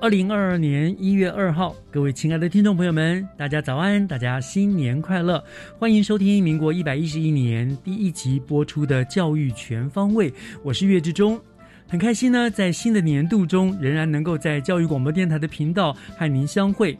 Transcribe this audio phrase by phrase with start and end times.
[0.00, 5.42] 二零二二年一月二号，各位亲爱的听众朋友们，大家早安，大家新年快乐！
[5.76, 10.30] 欢迎收听民国一百一十一年第一集播出的《教育全方位》，
[10.62, 11.38] 我是岳志忠。
[11.88, 16.96] 很开心呢，在新的年度中，仍然能够在教育广播电台的频道和您相会。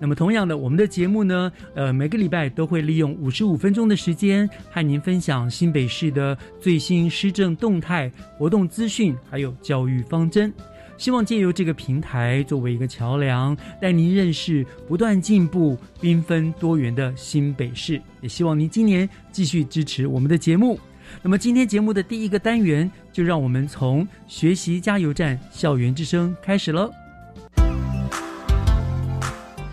[0.00, 10.52] 那么，同样的，我们的节目呢，呃，每个礼拜都会利用五十五分钟的时间，和您分享新北市的最新施政动态、活动资讯，还有教育方针。
[11.00, 17.98] 希望借由这个平台作为一个桥梁，带您认识不断进步、缤纷多元的新北市。
[18.20, 20.78] 也希望您今年继续支持我们的节目。
[21.22, 26.90] 那么，今天节目的第一个单元，就让我们从学习加油站校园之声开始了。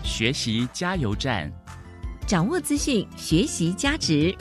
[0.02, 1.52] 学习加油站，
[2.26, 4.34] 掌握资讯，学习价值。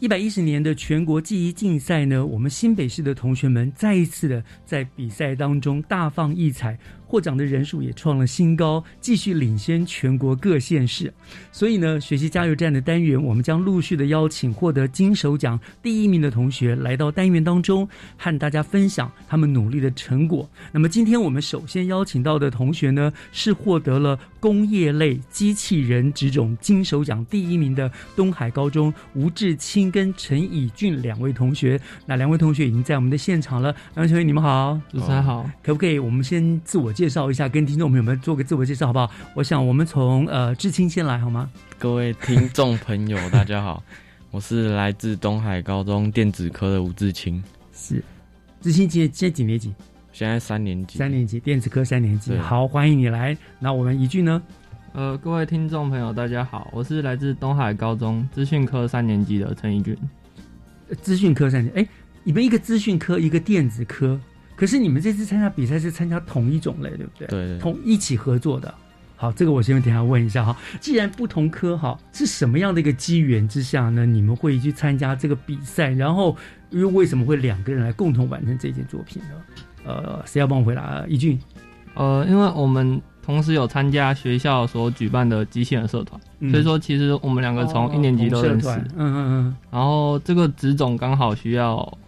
[0.00, 11.10] 一百一十年的全国记忆竞赛呢，我们新北市的同学们再一次的在比赛当中大放异彩，获奖的人数也创了新高，继续领先全国各县市。
[11.50, 17.88] 所以呢，学习加油站的单元，我们将陆续的邀请获得金手奖第一名的同学来到单元当中，
[18.18, 20.46] 和大家分享他们努力的成果。
[20.70, 31.80] 那么今天我们首先邀请到的同学呢，是获得了工业类机器人职种金手奖第一名的东海高中吴志清跟陈以俊两位同学。
[32.04, 39.08] 那两位同学已经在我们的现场了，两位同学你们好，主持人好，可不可以我们先自我介绍一下，跟听众朋友们做个自我介绍好不好？
[39.32, 41.48] 我想我们从呃志清先来好吗？
[41.78, 43.80] 各位听众朋友，大家好，
[44.32, 47.40] 我是来自东海高中电子科的吴志清。
[47.72, 48.02] 是，
[48.60, 49.72] 志清今现在几年级？
[50.12, 50.98] 现在三年级。
[50.98, 52.36] 三年级，电子科三年级。
[52.38, 53.38] 好，欢迎你来。
[53.60, 54.42] 那我们一句呢？
[54.92, 59.96] 呃，各位听众朋友，大家好，我是来自东海高中资讯科三年级的陈怡俊。
[60.88, 61.88] 呃资讯科三年，哎，
[62.24, 64.18] 你们一个资讯科，一个电子科，
[64.58, 67.28] 可是你们这次参加比赛是参加同一种类，对不对？
[67.28, 68.74] 对对同一起合作的。
[69.14, 70.56] 好，这个我先等下问一下哈。
[70.80, 74.04] 既然不同科哈，是什么样的一个机缘之下呢？
[74.04, 75.90] 你们会去参加这个比赛？
[75.90, 76.36] 然后
[76.70, 79.28] 又为什么会两个人来共同完成这件作品呢？
[79.84, 80.82] 呃，谁要帮我回答？
[80.82, 81.40] 啊一俊，
[81.94, 88.68] 呃，因为我们同时有参加学校所举办的机器人社团，嗯所以说其实我们两个从一年级都认识。
[88.68, 91.98] 嗯嗯嗯，然后这个职种刚好需要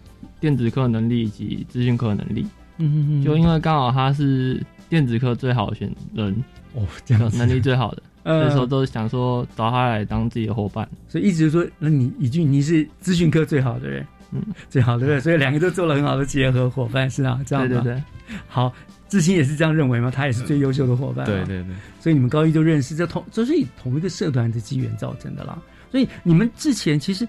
[0.41, 2.45] 电子科能力以及资讯科能力，
[2.77, 6.33] 嗯嗯嗯，就因为刚好他是电子科最好的选人，
[6.73, 7.37] 哦这样子。
[7.37, 10.89] 能力最好的，呃 所以说都想说找他来当自己的伙伴。
[11.07, 18.03] 所以一直说，那你一句你是资讯科最好的人，嗯，最好的人，所以两个都做了很好的结合伙伴，是啊，这样对对对，
[18.47, 18.73] 好，
[19.07, 20.09] 志清也是这样认为吗？
[20.09, 25.61] 他也是最优秀的伙伴、对，对对，所以你们高一就认识，这同这是以同一个社团的机缘造成的啦。
[25.91, 27.27] 所以你们之前其实，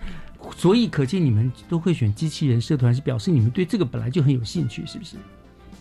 [0.57, 5.17] 所以可见你们都会选机器人社团，是表示你们对这个本来就很有兴趣，是不是？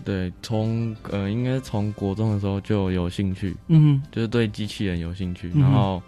[0.04, 6.02] 对，从呃，应该从国中的时候就有兴趣，嗯就是对机器人有兴趣，嗯然后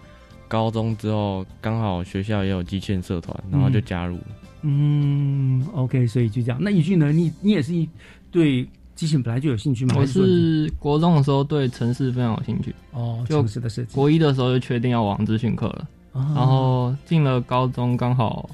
[0.47, 4.17] 高中之后刚好学校也有机器人社团，然后就加入。
[4.61, 6.57] 嗯，OK，所以就这样。
[6.59, 7.11] 那一句呢？
[7.11, 7.87] 你你也是一
[8.31, 9.95] 对机器人本来就有兴趣吗？
[9.97, 15.87] 我是国中的时候对城市非常有兴趣，哦，就城市的设计，国一的时候就确定要往资讯课了。
[16.13, 18.49] 哦然后进了高中，刚好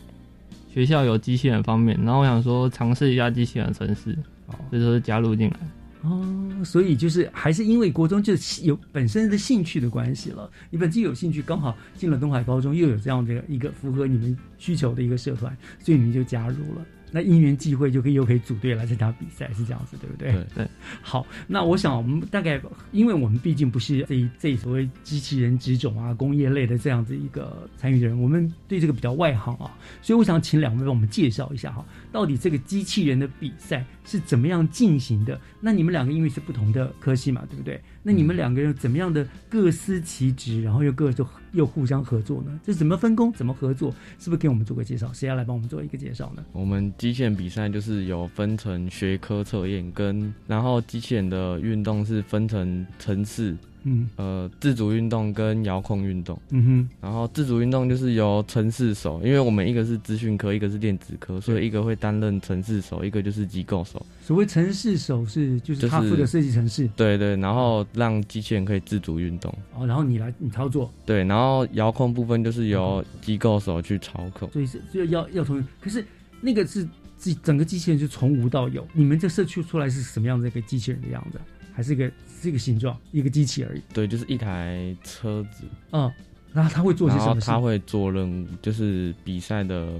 [0.74, 4.18] 学校有机器人方面，然后我想说尝试一下机器人城市，
[4.48, 5.58] 哦所以说就加入进来。
[6.02, 10.50] 哦，所以就是还是因为国中就是有本身的兴趣的关系了。
[10.70, 16.86] 你本身有兴趣，刚好进了东海高中，又有这样的一个符合你们需求的一个社团，所以你们就加入了。
[17.12, 20.32] 那因缘际会就可以又可以组队来参加比赛，是这样子，对不对？
[20.32, 20.68] 对对。
[21.02, 22.60] 好，那我想我们大概，
[22.92, 35.40] 因为我们毕竟不是这一这所谓机器人职种啊、工业类的这样子一个参与的人，我们对这个比较外行啊，所以我想请两位帮我们介绍一下哈，到底这个机器人的比赛是怎么样进行的？
[35.60, 37.82] 那你们两个因为是不同的科系嘛，对不对？
[38.02, 42.60] 那你们两个人怎么样的各司其职，然后又各就又互相合作呢？
[42.64, 43.32] 这怎么分工？
[43.34, 43.94] 怎么合作？
[44.18, 45.12] 是不是给我们做个介绍？
[45.14, 46.44] 谁要来帮我们做一个介绍呢？
[46.52, 56.40] 我们机器人比赛就是有分成学科测验跟，然后机器人的运动是分成层次，嗯呃，自主运动跟遥控运动。
[56.50, 64.06] 嗯哼，然后自主运动就是由城市手，因为我们一个是资讯科，一个是电子科，所以一个会担任城市手，一个就是机构手。
[64.22, 69.54] 所谓城市手是就是他负责设计城市对对，然后让机器人可以自主运动。
[69.76, 74.50] 哦，然后你来你操作，对，然后遥控部分就是由机构手去操控。
[74.52, 76.06] 所以是就要要从，可是
[76.42, 76.88] 那个是
[77.18, 81.40] 自整个机器人就从无到有，你们这设计出来是什么样的一个机器人的样子？
[81.80, 82.12] 还是一个
[82.42, 83.82] 是一个形状，一个机器而已？
[83.94, 86.12] 对，就是一台车子，嗯，
[86.52, 87.48] 那他会做些什么事？
[87.48, 89.94] 他会做任务，就是比赛的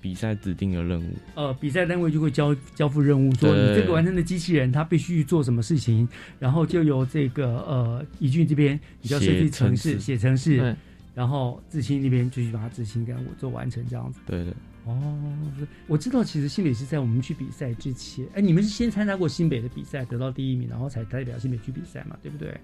[0.00, 1.12] 比赛指定的任务。
[1.34, 10.76] 呃，比赛单位就会交交付任务，说你这个完成的机器人，他必须做什么事情，然后就由这个呃怡俊这边你要设计写程式、程式写城市，
[11.16, 14.20] 然后志清那边就去把它执行跟我做完成这样子。
[14.24, 14.54] 对对，
[14.88, 22.58] 哦，我知道，其实新北是在我们去比赛之前，哎，你们是先参加过新北的比赛，得到第一名，然后才代表新北去比赛嘛，对不对？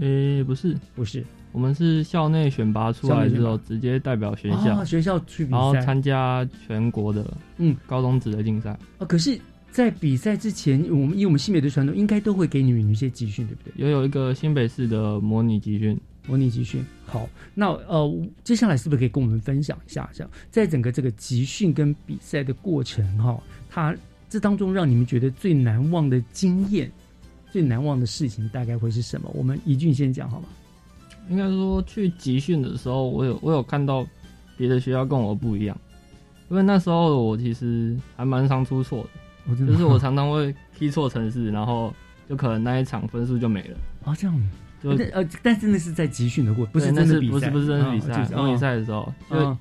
[0.00, 8.70] 诶、不是，不是，我们是校内选拔出来之后，直接代表学校，哦、学校去比赛然后参加全国的嗯高中职的竞赛。
[8.98, 9.06] 啊。
[9.06, 9.38] 可是，
[9.70, 13.72] 在比赛之前，我们以我们新北的传统，应该都会给你们一些集训，对不对？
[13.76, 16.84] 也有一个新北市的模拟集训，模拟集训。
[17.06, 23.40] 好，那呃，接下来是不是可以跟我们分享一下，这样在整个这个集训跟比赛的过程哈、
[23.70, 23.94] 它
[24.28, 26.90] 这当中让你们觉得最难忘的经验、
[27.52, 29.30] 最难忘的事情大概会是什么？
[29.34, 30.48] 我们一俊先讲好吗？
[31.28, 34.06] 应该说去集训的时候，我有我有看到
[34.56, 35.76] 别的学校跟我不一样，
[36.50, 39.04] 因为那时候我其实还蛮常出错
[39.48, 41.92] 的，就是我常常会踢错城市，然后
[42.28, 43.76] 就可能那一场分数就没了。
[44.04, 44.50] 啊这样，
[44.82, 49.58] 就但呃，但是那是在集训的过，不是对那真的比赛，不是不是真的比赛，模拟赛的时候，就嗯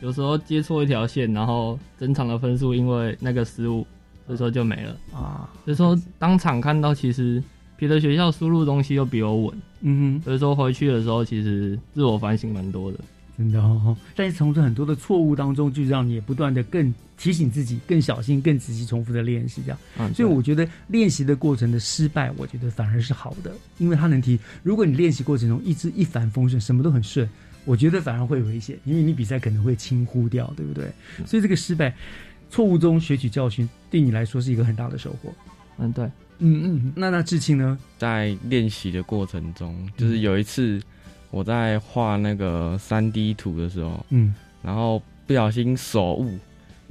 [0.00, 3.86] 有时候接错一条线，然后整场的分数因为那个失误，
[4.26, 4.96] 所以说就没了。
[5.12, 7.42] 啊，所以说当场看到其实
[7.76, 12.98] 别的学校输入东西又比我稳，嗯哼，所以说回去的时候其实自我反省蛮多的。
[13.36, 13.96] 真的哦。
[14.14, 19.78] 但是从这很多的错误当中，就让你也不断的更提醒自己，更小心、更仔细、重复的练习，这样。
[19.98, 24.38] 嗯，所以我觉得练习的过程的失败，我觉得反而是好的，因为它能提。
[24.62, 27.28] 如果你练习过程中一直一帆风顺，什么都很顺，
[27.64, 30.90] 我觉得反而会危险，因为你比赛可能会轻忽掉，对不对？
[31.26, 31.94] 所以这个失败、
[32.50, 35.32] 错误中学取教训，对你来说是一个很大的收获。
[35.78, 36.04] 嗯对，
[36.38, 37.78] 嗯嗯，那那志清呢？
[37.98, 40.80] 在练习的过程中，就是有一次
[41.30, 44.34] 我在画那个三 D 图的时候，嗯。
[44.62, 46.36] 然后不小心手误，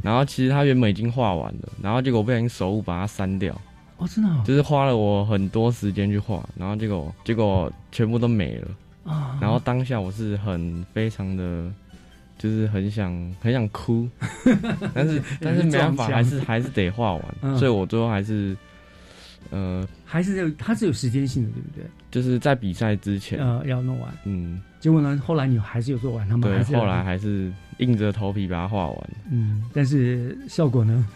[0.02, 3.54] 然后其实它原本已经画完了，然后结果不小心手误把它删掉，
[3.98, 11.72] 哦，真的哦就是花了我很多时间去画，然后结果结果全部都没了，啊，然后当下我是很非常的。
[12.38, 14.08] 就是很想很想哭，
[14.94, 17.58] 但是但是没办法，还是还是得画完，嗯。
[17.58, 18.56] 所以我最后还是，
[19.56, 21.86] 呃，还是有它是有时间性的，对不对？
[22.12, 24.14] 就是在比赛之前，呃，要弄完。
[24.26, 29.10] 嗯，结果呢，后来你还是有做完，他们还对，是后来还是硬着头皮把它画完。
[29.32, 31.08] 嗯，但是效果呢？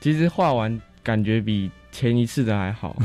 [0.00, 2.96] 其实画完感觉比前一次的还好。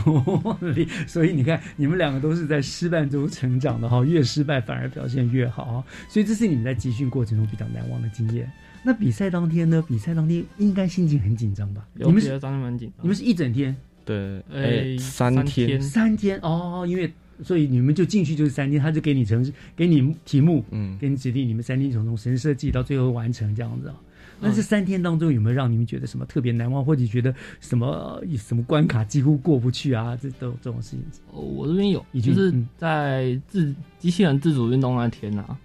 [1.08, 5.84] 所以你看，你们两个都是在失败中成长的哈，越失败反而表现越好哈。
[6.08, 8.48] 所以这是你们在集训过程中比较难忘的经验。
[8.84, 9.84] 那比赛当天呢？
[9.88, 11.88] 比赛当天应该心情很紧张吧？
[11.96, 13.04] 你们觉得当天蛮紧张。
[13.04, 13.75] 你们是一整天，
[14.06, 15.68] 对，哎、诶三三天。
[15.68, 16.40] 天，三天？
[16.42, 17.12] 哦，因为
[17.44, 23.96] 所以你们就进去就是三天，他就给你城市，给你题目，嗯，给你指定你们三天从从神设计到最后完成这样子啊。
[24.40, 30.16] 那这三天当中有没有让你们觉得什么特别难忘，或者觉得什么呃什么关卡几乎过不去啊？
[30.22, 31.22] 这都这种事情。
[31.32, 32.68] 哦我这边有，就是嗯。
[32.78, 35.58] 在自机器人自主运动那天啊，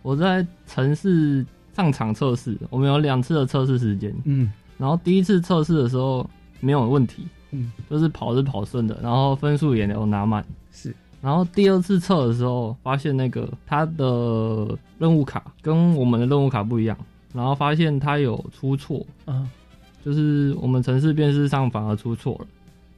[0.00, 4.50] 我在城市上场测试，我们有两次的测试时间，嗯。
[4.78, 6.28] 然后第一次测试的时候
[6.60, 10.44] 没有问题，嗯，就是跑是跑顺的，然后分数也有拿满。
[10.72, 16.96] 是然后第二次测的时候，发现那个他的任务卡跟我们的任务卡不一样，
[17.32, 19.48] 然后发现他有出错，啊
[20.04, 22.46] 就是我们城市辨识上反而出错了，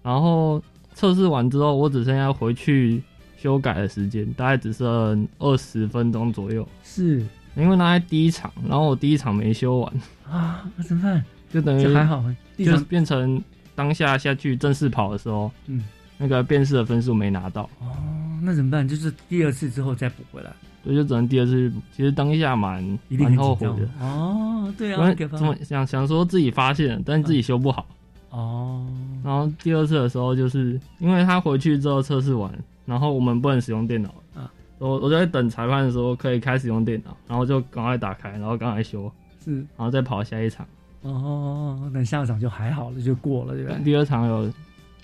[0.03, 0.61] 然后
[0.93, 3.01] 测试完之后，我只剩下回去
[3.37, 6.67] 修改的时间，大概只剩二十分钟左右。
[6.83, 9.93] 是因为那在第一场，然后我第一场没修完，
[10.29, 11.25] 啊，那怎么办？
[11.53, 12.25] 就等于还好，
[12.59, 13.41] 就是变成
[13.77, 15.85] 当下下去正式跑的时候，嗯，
[16.19, 17.95] 那个辨识的分数没拿到，哦，
[18.43, 18.89] 那怎么办？
[18.89, 20.51] 就是第二次之后再补回来，
[20.83, 21.77] 所以就只能第二次去。
[21.95, 27.87] 其实当下蛮一定很蛮后悔的，哦，对啊，怎么想想说自己发现了，但自己修不好。
[28.31, 28.85] 哦，
[29.23, 32.53] 然后第二次的时候，就是因为他回去之后测试完，
[32.85, 39.11] 然后我们不能使用电脑啊，我我就在等裁判的时候可以开始用电脑，然后就赶快打开，然后赶快修，
[39.45, 39.55] 是。
[39.55, 40.67] 然后再跑下一场。
[41.03, 43.77] 哦，那下场就还好了，就过了，对吧？
[43.85, 44.53] 第二场有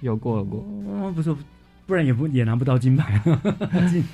[0.01, 1.37] 有过了过，哦，不错，
[1.87, 3.21] 不然也不也拿不到金牌，
[3.91, 4.05] 金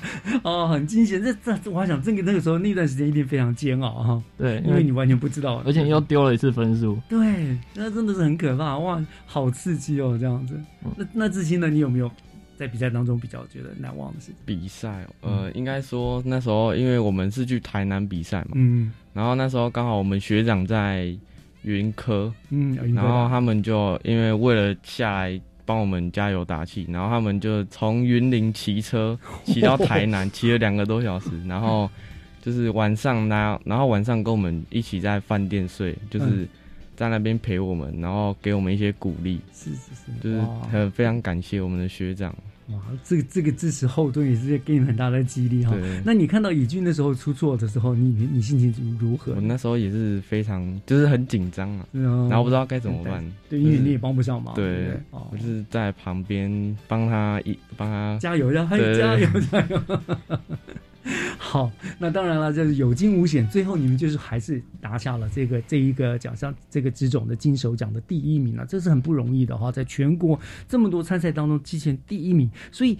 [0.43, 1.21] 哦，很惊险。
[1.23, 6.97] 这这，我还想这个那个时候那段时间一定非常煎熬哈，对，因为你完全不知道，而且又丢了一次分数。
[7.07, 10.55] 对，那真的是很可怕哇，好刺激哦，这样子。
[10.83, 11.69] 嗯那那志新呢？
[11.69, 12.11] 你有没有
[12.57, 14.35] 在比赛当中比较觉得难忘的事情？
[14.45, 21.15] 比赛哦，呃，应该说那时候因为我们是去台南比赛嘛，嗯然后那时候刚好我们学长在
[21.63, 31.89] 云科，嗯，然后他们就因为为了下来帮我们加油打气，然后他们就从云林骑车骑到台南，骑了两个多小时，然后
[32.41, 36.47] 就是晚上呢，然后晚上跟我们一起在饭店睡，就是嗯。
[36.99, 42.35] 在那边陪我们，然后给我们一些鼓励，是是是，就是很非常感谢我们的学长。
[42.71, 45.71] 哇，这个这个支持后盾也是给你们很大的激励哈。
[45.73, 49.41] 对，那你看到以俊的时候出错的时候，你你你心情如何我？
[49.41, 54.89] 那时候也是非常就是很紧张啊，然后不知道该怎么办，对，因为你也帮不上忙，对？
[55.11, 59.81] 哦我，就是在旁边帮他一帮他加油，让他对加油加油。
[61.37, 72.97] 好，那当然了，就是有惊无险，最后你们就是还是拿下了这个这一个奖项，这个职种的金手奖的第一名了，这是很不容易的哈，在全国这么多参赛当中，之前第一名，所以。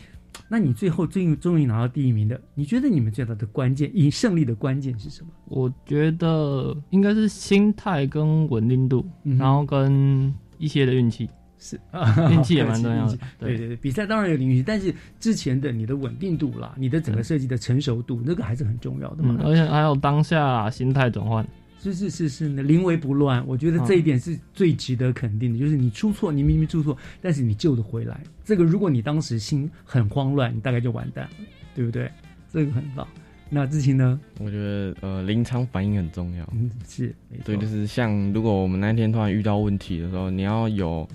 [0.47, 5.29] 那你最后终于终于拿到第一名的，你觉得你们最大的关键，赢胜利的关键是什么？
[5.45, 11.27] 我觉得应该是心态跟稳定度，嗯然后跟一些的运气，
[11.59, 11.79] 是
[12.31, 13.17] 运气也蛮重要的。
[13.37, 19.37] 对对对，比赛当然有点运气，但是之前的你的稳定度啦，你的整个设计的成熟度，那个还是很重要的嘛。
[19.39, 21.45] 嗯，而且还有当下心态转换，
[21.81, 25.59] 是是是是，临危不乱，我觉得这一点是最值得肯定的。
[25.59, 28.19] 就是你出错，你明明出错，但是你救得回来。
[28.43, 31.31] 这个如果你当时心很慌乱，你大概就完蛋了，
[31.75, 32.09] 对不对？
[32.51, 33.07] 这个很棒。
[33.51, 34.19] 那志清呢？
[34.39, 36.47] 我觉得呃临场反应很重要。
[36.53, 41.07] 嗯，是，对，就是像如果我们那天突然遇到问题的时候，你要有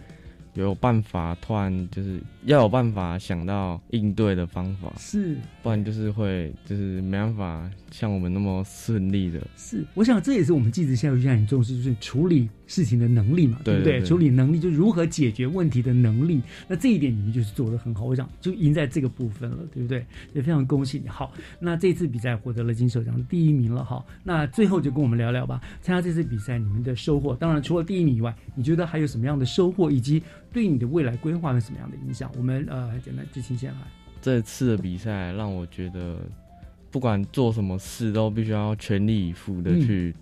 [0.54, 9.40] 有办法，突然就是要有办法想到应对的方法，是不然就是会就是没办法像我们那么顺利的。
[9.56, 13.78] 是，我想这也是我们记者现在现在很重视，就是处理事情的能力嘛，不对？
[13.78, 16.40] 不对对处理能力就是如何解决问题的能力。
[16.68, 20.04] 那这一点你们就是做得很好，我想就赢在这个部分了，对不对？
[20.32, 21.08] 也非常恭喜你。
[21.08, 24.04] 好，那这次比赛获得了金手奖第一名了哈。
[24.22, 30.22] 那最后就跟我们聊聊吧，参加这次比赛你们的收获，当然除了第一名以外，你觉得还有什么样的收获，以及
[30.54, 32.30] 对你的未来规划有什么样的影响？
[32.38, 33.80] 我们呃简单知青先来。
[34.22, 36.16] 这次的比赛让我觉得，
[36.90, 40.14] 不管做什么事都必须要全力以赴的嗯去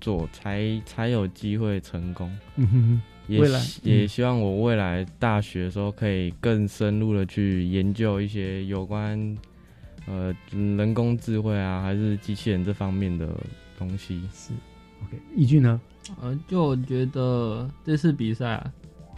[0.00, 2.30] 做，才才有机会成功。
[2.56, 9.36] 嗯哼哼，也未来也嗯希望我未来大学的时候可以更深入的去研究一些有关
[10.06, 13.28] 呃人工智慧啊，还是机器人这方面的
[13.78, 14.22] 东西。
[14.32, 14.52] 是
[15.04, 15.18] OK。
[15.36, 15.80] 依俊呢？
[16.20, 18.72] 呃，就我觉得这次比赛啊，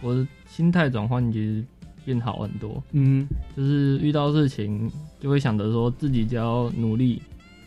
[0.05, 1.65] 我的心态转换其实
[2.05, 7.19] 变好很多，嗯就是遇到事情就会想着说自己只要努力，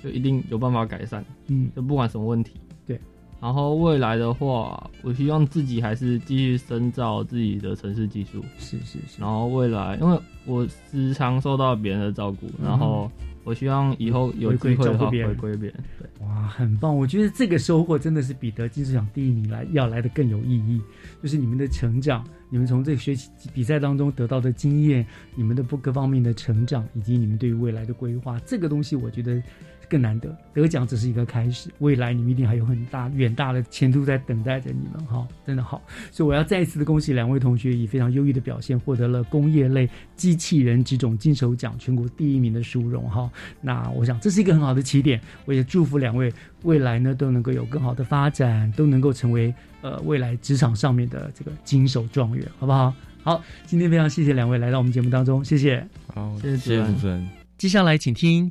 [0.02, 2.52] 就一定有办法改善，嗯就不管什么问题。
[2.86, 3.00] 对。
[3.40, 9.20] 然后未来的话，我希望自己还是继续深造自己的城市技术，是是是。
[9.20, 13.10] 然后未来，因为我时常受到别人的照顾，然后
[13.48, 15.84] 我希望以后有机会的回归别人。
[15.98, 16.94] 对，哇，很棒！
[16.94, 20.82] 我觉得这个收获真的是比得金手奖第一名来要来的更有意义。
[21.22, 29.42] 就是你们的成长，你们从这个学习比赛当中得到的经验，你们的不各方面的成长，以及你们对于未来的规划，这个东西我觉得
[29.88, 30.36] 更难得。
[30.54, 35.82] 得奖只是一个开始，未来你们一定还有很大远大的前途在等待着你们哈，真的好。
[36.10, 43.30] 所以我要再一次的恭喜两位同学以非常优异的表现，获得了工业类机器人职种金手奖全国第一名的殊荣哈。
[43.60, 46.32] 那我想这是一个很好的起点，我也祝福两位
[46.64, 52.92] 未来呢都能够有更好的发展，都能够成为呃未来职场上面的这个金手状元，好不好？
[53.22, 55.86] 好，今天非常谢谢两位来到我们节目当中，谢谢。
[56.14, 57.28] 好，谢谢主持人。
[57.58, 58.50] 接下来请听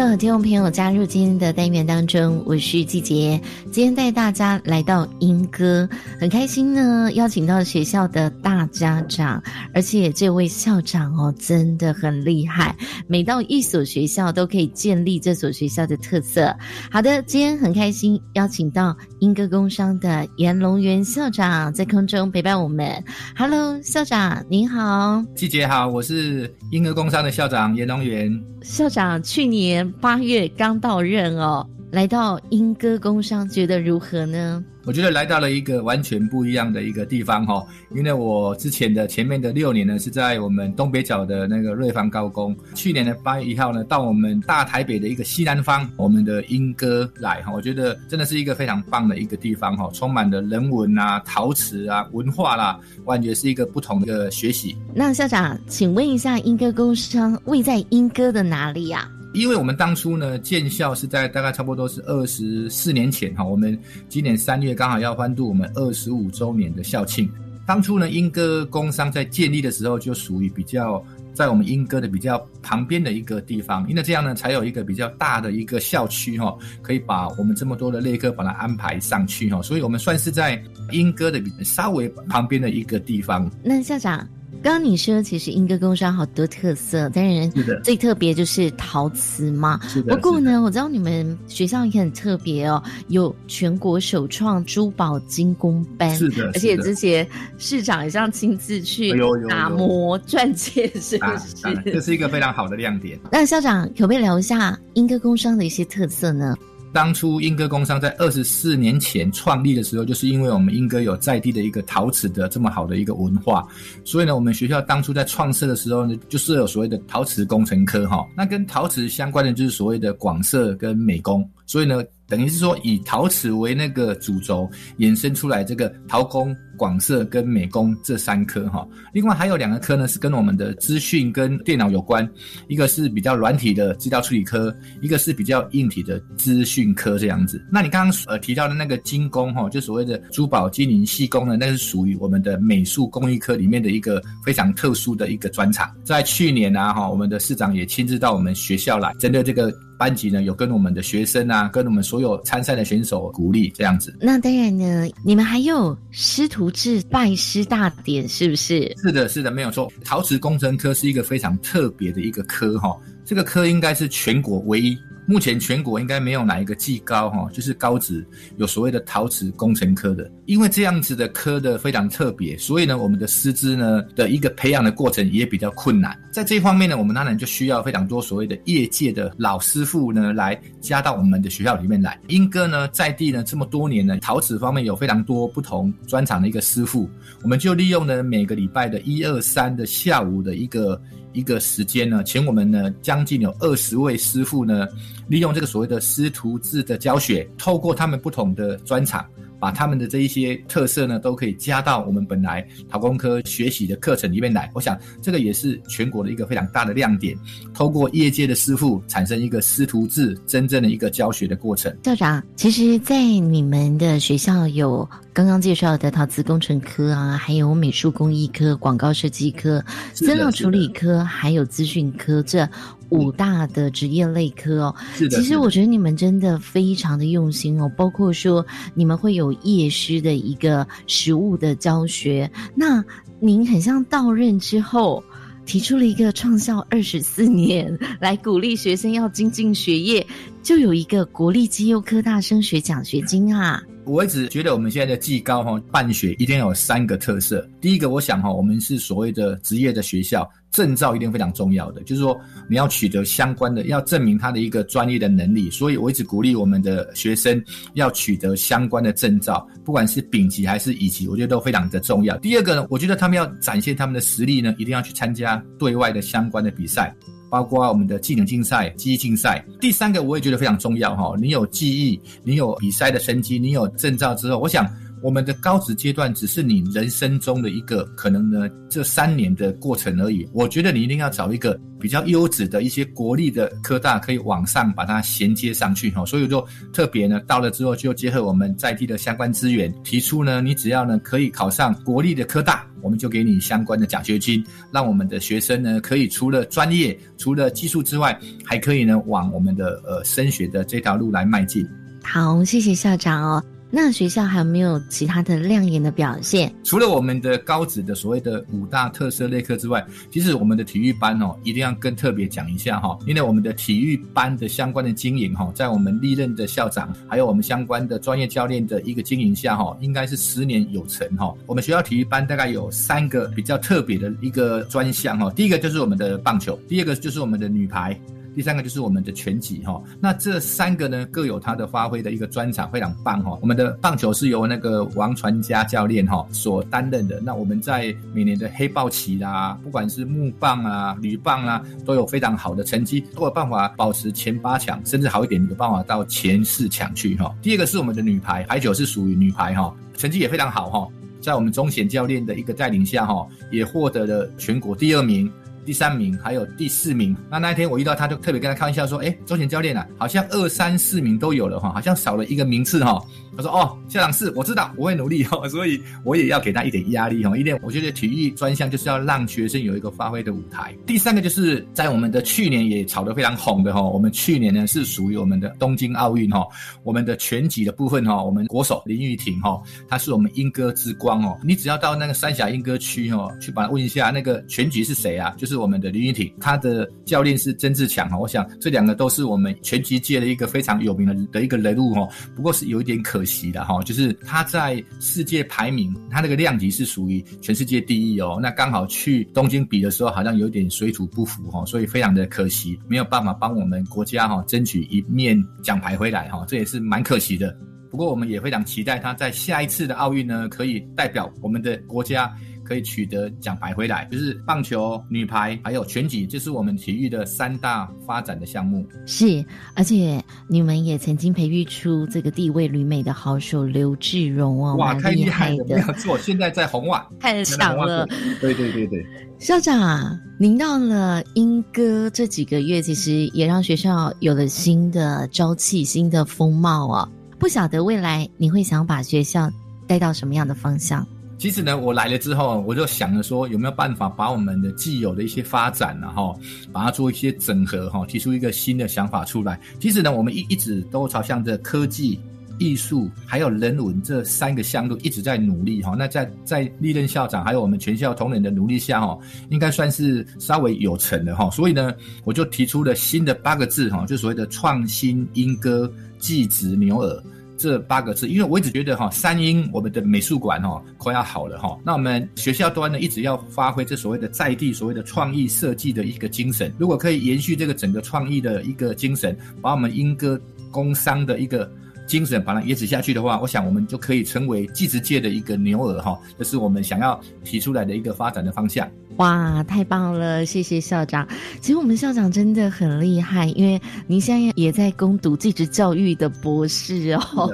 [0.00, 3.40] 有听众朋友加入今天的单元当中，我是季杰，
[3.72, 5.88] 今天带大家来到英歌，
[6.20, 9.42] 很开心呢，邀请到学校的大家长，
[9.74, 12.76] 而且这位校长哦真的很厉害，
[13.06, 16.54] 每到一所学校都可以建立这所学校的特色。
[16.90, 23.02] 好的，今天很开心邀请到英歌工商的严龙元校长在空中陪伴我们。
[23.36, 28.30] Hello，校长您好，季杰好，我是英歌工商的校长严龙元。
[28.62, 34.64] 校长去年八月刚到任哦，来到莺歌工商，觉得如何呢？
[34.84, 37.62] 我觉得来到了一个完全不一样的一个地方哈，
[37.94, 54.74] 因为我之前的前面的六年呢是在我们东北角的那个瑞芳高工，去年的八月一号呢到我们大台北的一个西南方，我们的莺歌来哈，我觉得真的是一个非常棒的一个地方哈，充满了人文啊、陶瓷啊、文化啦，我感觉是一个不同的学习。
[54.94, 59.06] 那校长，请问一下，莺歌工商位在莺歌的哪里呀？
[59.34, 67.28] 因为我们当初呢建校是在大概差不多是二十四年前哈，我们今年三月刚好要欢度我们二十五周年的校庆。
[67.66, 71.04] 当初呢，莺歌工商在建立的时候就属于比较
[71.34, 80.58] 在我们莺歌的比较旁边的一个地方，因为这样呢才有一个比较大的一个校区哈，可以把我们这么多的类科把它安排上去哈，所以我们算是在
[80.92, 83.50] 莺歌的稍微旁边的一个地方。
[83.62, 84.26] 那校长。
[84.62, 87.50] 刚刚你说，其实莺歌工商好多特色，当然
[87.82, 89.80] 最特别就是陶瓷嘛。
[90.08, 99.12] 不过呢，我知道你们学校也很特别哦，有全国首创珠宝精工班，是的，而且之前市长也像亲自去
[99.48, 101.82] 打磨钻戒，是不是？
[101.84, 103.18] 这是一个非常好的亮点。
[103.30, 106.56] 那校长可不可以聊一下莺歌工商的一些特色呢？
[106.92, 113.66] 当初英歌工商在二十四年前创立的时候，就是因为我们英歌有在地的一个陶瓷的这么好的一个文化，
[114.04, 118.26] 所以呢，我们学校当初在创设的时候呢，就设有所谓的陶瓷工程科哈。
[118.36, 122.02] 那跟陶瓷相关的就是所谓的广设跟美工，所以呢。
[122.30, 128.86] 等于是说，以陶瓷为那个主轴，衍生出来这个陶工、广设跟美工这三科哈。
[129.14, 132.30] 另外还有两个科呢，是跟我们的资讯跟电脑有关，
[132.68, 137.64] 一个是比较软体的资料处理科，一个是比较硬体的资讯科这样子。
[137.72, 145.90] 那你刚刚呃提到的那个精工哈，就所谓的珠宝精灵细工呢，那是属于我们的美术工艺科里面的一个非常特殊的一个专场。
[146.04, 149.72] 在去年啊哈，我们的市长也亲自到我们学校来，针对这个。
[149.98, 154.16] 班级呢有跟我们的学生啊，跟我们所有参赛的选手鼓励这样子。
[154.20, 158.94] 那当然呢，你们还有师徒制拜师大典，是不是？
[159.02, 159.92] 是的，是的，没有错。
[160.04, 164.96] 陶瓷工程科是一个非常特别的一个科哈，这个科应该是全国唯一。
[165.28, 176.18] 目前全国应该没有哪一个技高哈，就是高职有所谓的陶瓷工程科的，因为这样子的科的非常特别，所以呢，我们的师资呢的一个培养的过程也比较困难。
[176.32, 182.18] 在这一方面呢，我们当然就需要非常多所谓的业界的老师傅呢来加到我们的学校里面来。
[182.28, 187.06] 英哥呢在地呢这么多年呢，陶瓷方面有非常多不同专长的一个师傅，
[187.42, 190.98] 我们就利用呢每个礼拜的一二三的下午的一个。
[191.32, 194.86] 一个时间呢，请我们呢将近有二十位师傅呢，
[195.28, 199.24] 利用这个所谓的师徒制的教学，透过他们不同的专场。
[199.58, 204.70] 把他们的这一些特色呢，都可以加到我们本来陶工科学习的课程里面来。
[204.74, 207.36] 我想这个也是全国的一个非常大的亮点。
[207.74, 211.94] 透过业界的师傅，产生一个师徒制真正的一个教学的过程。
[212.02, 222.68] 校长，其实，在你们的学校有刚刚介绍的陶瓷工程科啊，还有美术工艺科、广告设计科、资料处理科，还有资讯科这。
[223.10, 225.36] 五大的职业类科哦，是的。
[225.36, 232.50] 其实我觉得你们真的非常的用心哦，包括说你们会有夜师的一个实物的教学。
[232.74, 233.04] 那
[233.40, 235.22] 您很像到任之后，
[235.64, 240.26] 提出了一个创校二十四年，来鼓励学生要精进学业，
[240.62, 243.82] 就有一个国立基优科大升学奖学金啊。
[244.08, 247.68] 我一直觉得我们现在的技高哈办学一定要有三个特色。
[247.80, 250.48] 第一个，我想哈，我们是所谓的职业的学校。
[250.70, 255.70] 证照一定非常重要的，就是说你要取得相关的，要证明他的一个专业的能力。
[255.70, 257.60] 所以我一直鼓励我们的学生
[257.94, 262.36] 要取得相关的证照，不管是丙级还是乙级，我觉得都非常的重要。
[262.36, 267.16] 第二个呢，我觉得他们要展现他们的实力呢，一定要去参加对外的相关的比赛，
[267.50, 269.64] 包括我们的技能竞赛、记忆竞赛。
[269.80, 274.88] 第三个我也觉得非常重要哈，你有记忆，你有比赛的成绩，你有证照之后，我想。
[275.22, 280.48] 我们的高职阶段只是你人生中的一个可能呢这三年的过程而已。
[280.52, 286.24] 我觉得你一定要找一个比较优质的一些国立的科大，可以往上把它衔接上去哈。
[286.24, 301.84] 所以就特别呢到了之后，就结合我们在地的相关资源，提出呢你只要呢可以考上国立的科大，我们就给你相关的奖学金，让我们的学生呢可以除了专业、除了技术之外，还可以呢往我们的呃升学的这条路来迈进。
[302.22, 303.64] 好，谢谢校长哦。
[303.90, 306.70] 那学校还有没有其他的亮眼的表现？
[306.84, 321.54] 除了我们的高职的所谓的五大特色类科之外，其实我们的体育班哦，一定要更特别讲一下哈，因为我们的体育班的相关的经营哈，在我们历任的校长还有我们相关的专业教练的一个经营下哈，应该是十年有成哈。
[321.64, 328.18] 我们学校体育班大概有三个比较特别的一个专项哈，第一个就是我们的棒球，第二个就是我们的女排。
[328.58, 333.56] 第三个就是我们的拳击哈，那这三个呢各有它的发挥的一个专长，非常棒哈。
[333.62, 347.54] 我们的棒球是由那个王传佳教练哈所担任的，那我们在每年的黑豹旗啦，不管是木棒啊、铝棒啊，都有非常好的成绩，都有办法保持前八强，甚至好一点有办法到前四强去哈。
[347.62, 351.08] 第二个是我们的女排，排球是属于女排哈，成绩也非常好哈，
[351.40, 355.48] 在我们中贤教练的一个带领下哈，也获得了全国第二名。
[355.88, 363.18] 第三名还有第四名，那那一天我遇到他，就特别跟他开玩笑说：“哎，周贤教练啊，好像二三四名都有了哈，好像少了一个名次哈。”
[363.58, 367.56] 他说：“哦，校长是，我知道，我会努力哈， 所以我也要给他一点压力哈。
[367.56, 370.94] 因为我觉得体育专项就是要让学生有一个发挥的舞台。
[371.04, 376.64] 第三个就是在我们的去年也炒得非常红的哈，我们去年呢是属于我们的东京奥运哈，
[377.02, 381.58] 我们的拳击的部分哈，我们国手林玉婷哈，她是我们英歌之光哦。
[381.64, 385.52] 你只要到那个三峡英歌区哦，去把他问一下那个拳击是谁啊？
[385.58, 388.38] 就是我们的林玉婷，她的教练是曾志强哈。
[388.38, 392.28] 我想这两个都是我们拳击界的一个非常有名的的一个人物哦。
[392.54, 393.44] 不过是有一点可。
[393.48, 398.58] 级的哈，就是他在世界排名，他那个量级是属于全世界第一哦。
[398.60, 407.76] 那刚好去东京比的时候，好像有点水土不服哈，所以非常的可惜，没有办法帮我们国家哈争取一面奖牌回来哈，这也是蛮可惜的。
[408.10, 412.54] 不过我们也非常期待他在下一次的奥运呢，可以代表我们的国家。
[412.88, 419.06] 可以取得奖牌回来，就是棒球、女排还有拳击，这是我们体育的三大发展的项目。
[419.26, 419.62] 是，
[419.94, 428.26] 而且你们也曾经培育出这个地位旅美的好手刘志荣哦，哇，太厉害了，没有错，现在在红袜， 太强了。
[428.58, 429.26] 对对对对，
[429.58, 437.28] 校长，您到了英歌这几个月，其实也让学校有了新的朝气、新的风貌哦。
[437.58, 439.68] 不晓得未来你会想把学校
[440.06, 441.26] 带到什么样的方向？
[441.58, 446.56] 其实呢，我来了之后，我就想着说，有没有办法把我们的既有的一些发展，然后
[446.92, 449.78] 把它做一些整合，哈，提出一个新的想法出来。
[449.98, 452.38] 其实呢，我们一一直都朝向着科技、
[452.78, 456.14] 艺术还有人文这三个项目一直在努力，哈。
[456.16, 459.36] 那在在历任校长还有我们全校同仁的努力下，哈，
[459.68, 461.68] 应该算是稍微有成的，哈。
[461.70, 467.42] 所以呢，我就提出了新的八个字，哈，就所谓的创新莺歌技职牛耳。
[467.78, 480.60] 这八个字，因为我一直觉得哈，三英我们的美术馆哈快要好了哈，那我们学校端呢一直要发挥这所谓的在地所谓的创意设计的一个精神，如果可以延续这个整个创意的一个精神，把我们英歌
[480.90, 481.90] 工商的一个。
[482.28, 489.10] 精神把它延迟下去的话，我想我们就可以成为技职界的一个牛耳哈，这是我们想要提出来的一个发展的方向。
[489.38, 491.46] 哇，太棒了，谢谢校长。
[491.80, 497.72] 其实我们校长真的很厉害，因为您现在也在攻读技职教育的博士哦，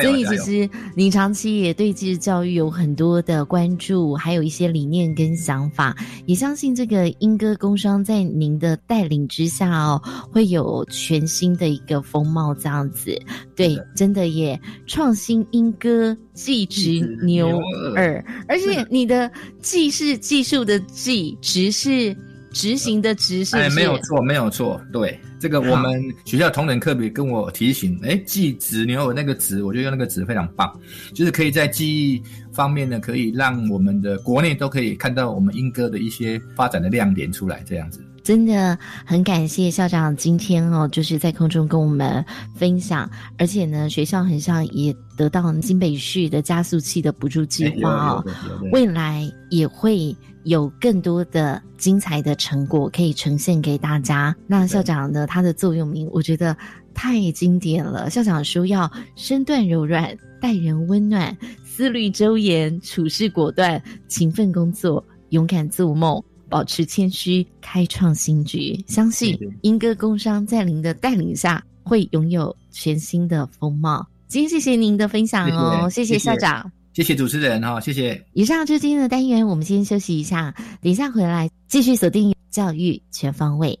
[0.00, 5.96] 所以其实您长期也对技职教育有很多的关注，还有一些理念跟想法。
[6.24, 13.20] 也相信这个英歌工商在您的带领之下哦，会有全新的一个风貌这样子。
[13.68, 13.82] 对。
[13.94, 14.60] 真的耶！
[14.86, 17.58] 创新莺歌技职牛
[17.94, 22.16] 耳，而且你的技是技术的技，职是
[22.52, 23.70] 执行的执，是不是？
[23.70, 24.80] 没有错，没有错。
[24.92, 30.72] 对，这个我们学校同等课别跟我提醒，哎，技职牛耳那个职，我觉得那个职非常棒，
[31.14, 32.22] 就是可以在记忆
[32.52, 38.00] 方面呢，可以让我们的国内都可以看到我们莺歌的一些发展的亮点出来，这样子。
[38.22, 48.24] 真的很感谢校长今天哦，就是在空中跟我们分享，而且呢，学校很像也得到新北市的加速器的补助计划哦，
[48.70, 54.34] 未来也会有更多的精彩的成果可以呈现给大家。
[54.46, 56.56] 那校长呢，他的座右铭我觉得
[56.94, 58.08] 太经典了。
[58.08, 66.22] 校长说要身段柔软，待人温暖，思虑周延，处事果断，勤奋工作，勇敢做梦。
[66.52, 74.06] 保持谦虚，开创新局，相信英歌工商在您的带领下会拥有全新的风貌。
[74.28, 78.22] 今天谢谢您的分享哦，谢谢校长，谢谢主持人哈，谢谢。
[78.34, 83.80] 以上就是今天的单元，我们先休息一下，等一下回来继续锁定教育全方位。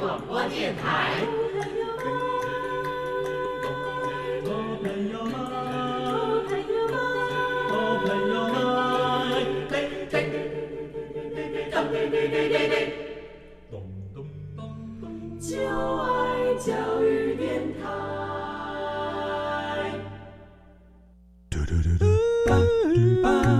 [0.00, 1.12] 广播电台。
[15.40, 17.82] 就爱教育电台。
[21.50, 22.04] 嘟嘟嘟嘟，
[22.46, 22.50] 嘟
[23.42, 23.59] 嘟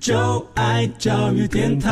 [0.00, 1.90] 就爱教育电台。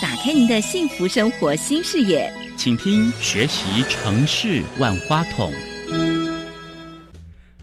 [0.00, 5.52] 打开您的幸福生活新视野，请听学习城市万花筒。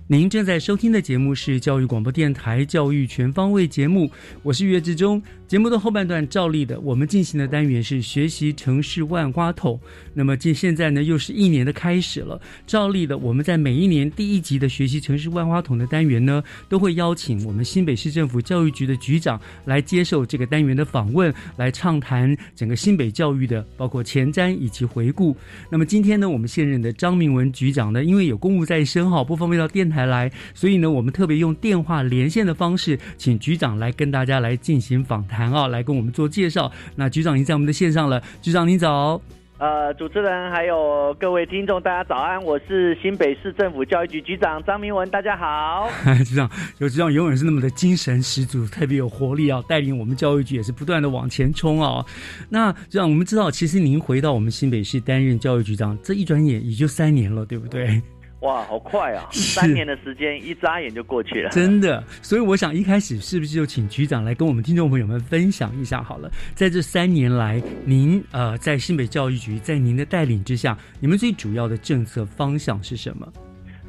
[0.07, 4.11] 您正在收听的节目是教育广播电台《教育全方位》节目，
[4.41, 5.21] 我是岳志忠。
[5.47, 9.79] 节目的后半段，照例的，我们进行的单元是学习城市万花筒。
[10.13, 12.41] 那么，这现在呢，又是一年的开始了。
[12.65, 25.37] 照例的，我们在每一年第一集的学习城市万花筒的单元呢，都会邀请我们新北市政府教育局的局长来接受这个单元的访问，来畅谈整个新北教育的包括前瞻以及回顾。
[25.69, 35.43] 那么今天呢，我们现任的张明文局长呢，因为有公务在身哈，不方便到电台来，所以呢，我们特别用电话连线的方式，请局长来跟大家来进行访谈。
[35.53, 36.71] 啊，来跟我们做介绍。
[36.95, 39.21] 那局长已经在我们的线上了，局长您早。
[39.59, 45.87] 呃，主持人还有各位听众，大家早安，我是新北市政府教育局局长张明文，大家好。
[46.25, 52.03] 局长，有局长永远是那么的精神十足，特别有活力啊，带领我们教育局也是不断的往前冲啊。
[52.49, 58.01] 那局长，我们知道，其实您回到我们新北市担任教育局长，这一转眼也就三年了，对不对？
[58.43, 59.25] 哇，好快啊！
[59.31, 62.03] 三年的时间一眨眼就过去了，真的。
[62.21, 66.29] 所以我想一开始是不是就请局长来跟我们听众朋友们分享一下好了？
[66.53, 73.25] 在这三年来，您呃在新北教育局在您的带领之下，你们最主要的政策方向是什么？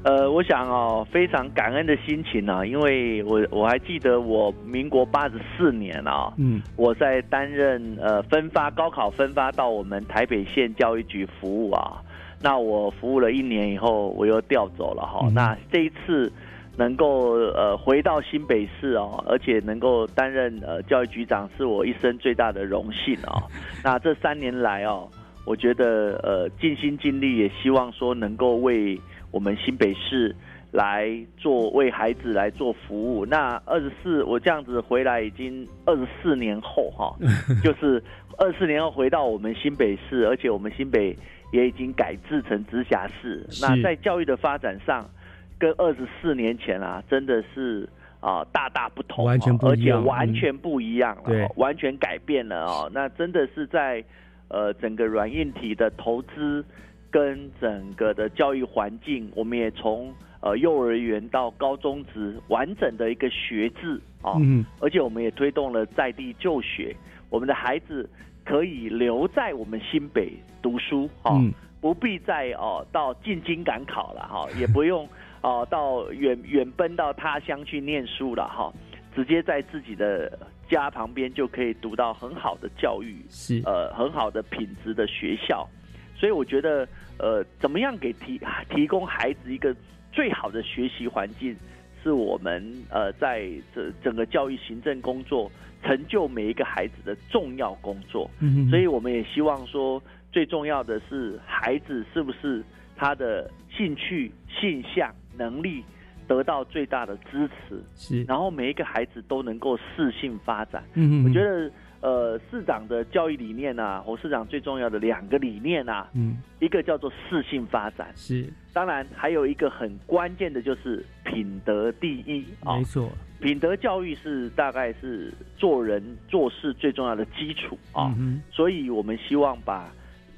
[0.05, 12.01] 呃，我想哦，非常感恩的心情啊，因为我我还记得我民国八十四年啊，嗯，我在担任呃分发高考分发到我们台北县教育局服务啊。
[12.45, 15.27] 那我服务了一年以后，我又调走了哈。
[15.35, 16.31] 那这一次
[16.77, 23.43] 能够呃回到新北市哦，而且能够担任呃教育局长，是我一生最大的荣幸哦。
[23.83, 25.09] 那这三年来哦，
[25.47, 30.37] 我觉得呃尽心尽力，也希望说能够为我们新北市
[30.71, 33.25] 来做为孩子来做服务。
[33.25, 37.17] 那二十四，我这样子回来已经二十四年后哈，
[37.65, 38.05] 就是
[38.37, 41.17] 二十四年后回到我们新北市，而且我们新北。
[41.55, 43.47] 也已经改制成直辖市。
[43.63, 45.09] 那在教育的发展上，
[45.57, 47.89] 跟二十四年前啊，真的是
[48.19, 52.91] 啊大大不同，完全不而且一样完全不一样了，完全改变了哦。
[52.93, 54.03] 那真的是在
[54.49, 56.65] 呃整个软硬体的投资
[57.09, 66.97] 跟整个的教育环境，我们也从呃幼儿园到高中职完整的一个学制啊，嗯而且我们也推动了在地就学，
[67.31, 68.11] 我们的孩子
[68.45, 70.33] 可以留在我们新北
[70.65, 71.37] 读书啊。
[71.37, 71.53] 嗯
[71.85, 75.07] 不必再哦到进京赶考了哈， 也不用
[75.43, 78.73] 哦到远远奔到他乡去念书了哈，
[79.15, 80.33] 直接在自己的
[80.67, 85.69] 家旁边就可以读到很好的教育，是呃很好的品质的学校，
[86.17, 89.77] 所以我觉得呃怎么样给提提供孩子一个
[90.11, 91.55] 最好的学习环境，
[92.03, 98.31] 是我们呃在这整个教育行政工作成就每一个孩子的重要工作。
[98.41, 100.03] 嗯所以我们也希望说，
[100.35, 102.61] 最重要的是孩子是不是
[102.97, 105.85] 他的兴趣、性向、能力
[106.27, 110.83] 得到最大的支持，是，然后每一个孩子都能够适性发展。
[110.95, 111.71] 嗯我觉得
[112.01, 116.37] 呃，市长的教育理念啊，侯市长最重要的两个理念啊，嗯。
[116.59, 118.53] 一个叫做适性发展，是。
[118.73, 122.77] 当然还有一个很关键的就是品德第一啊。
[122.77, 123.09] 没错，
[123.41, 128.13] 品德教育是大概是做人做事最重要的基础啊。
[128.19, 129.89] 嗯所以我们希望把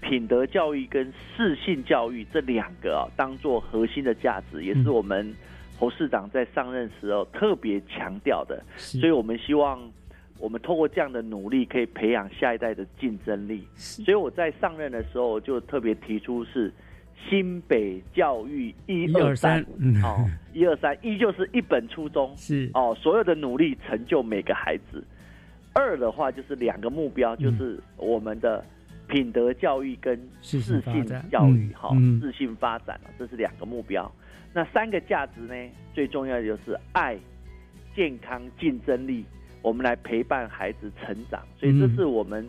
[0.09, 5.35] 品德教育跟适性教育这两个啊，当做核心的价值，也是我们
[5.77, 8.63] 侯市长在上任时候特别强调的。
[8.77, 9.81] 所以我们希望
[10.39, 13.67] 我们透过这样的努力，可以培养下一代的竞争力。
[13.75, 16.73] 所以我在上任的时候就特别提出是
[17.29, 20.01] 新北教育一一二三嗯。
[20.05, 22.33] 哦，一二三一就是一本初中。
[22.37, 22.71] 是。
[22.75, 25.03] 哦，所有的努力成就每个孩子。
[25.73, 28.65] 二的话就是两个目标，就是我们的
[29.09, 34.11] 品德教育跟适适性性发展教育哈，嗯嗯适性发展啊，这是两个目标。
[34.53, 35.55] 那三个价值呢，
[35.95, 37.17] 最重要的就是爱、
[37.95, 39.25] 健康、竞争力，
[39.63, 41.43] 我们来陪伴孩子成长。
[41.59, 42.49] 所以这是我们、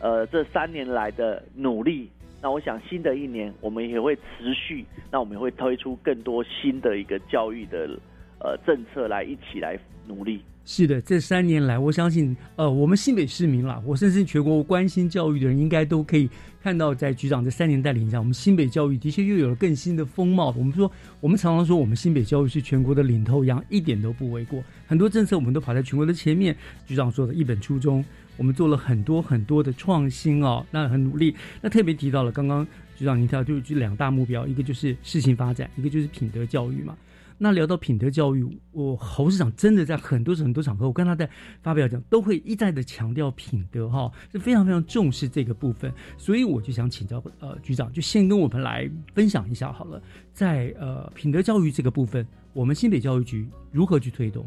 [0.00, 2.08] 呃这三年来的努力。
[2.40, 7.98] 那我想新的一年我们也会持续，那我们也会推出更多新的一个教育的
[8.38, 10.40] 呃政策来一起来努力。
[10.70, 16.28] 是的，这三年来，我相信，呃，我们新北市民啦，我甚至全国关心教育的人，应该都可以
[16.62, 20.54] 看到，在局长这三年带领下，我们新北教育的确又有了更新的风貌。
[20.58, 24.62] 我们说，我们常常说，我们新北教育是全国的领头羊，一点都不为过。
[24.86, 26.54] 很多政策我们都跑在全国的前面。
[26.86, 28.04] 局长说的一本初衷，
[28.36, 31.34] 我们做了很多很多的创新哦，那很努力。
[31.62, 32.62] 那特别提到了刚刚
[32.94, 36.94] 局长您提到，就就两大目标，一个就是事情发展，一个就是品德教育嘛。
[37.38, 41.28] 那聊到品德教育，我侯市长真的在很多很多场合，我跟他在
[41.62, 45.92] 发表讲，都会一再的强调品德哈，是非常非常重视这个部分。
[46.16, 54.44] 所以我就想请教呃局长，就先跟我们来分享一下好了，在呃品德教育这个部分，我们新北教育局如何去推动？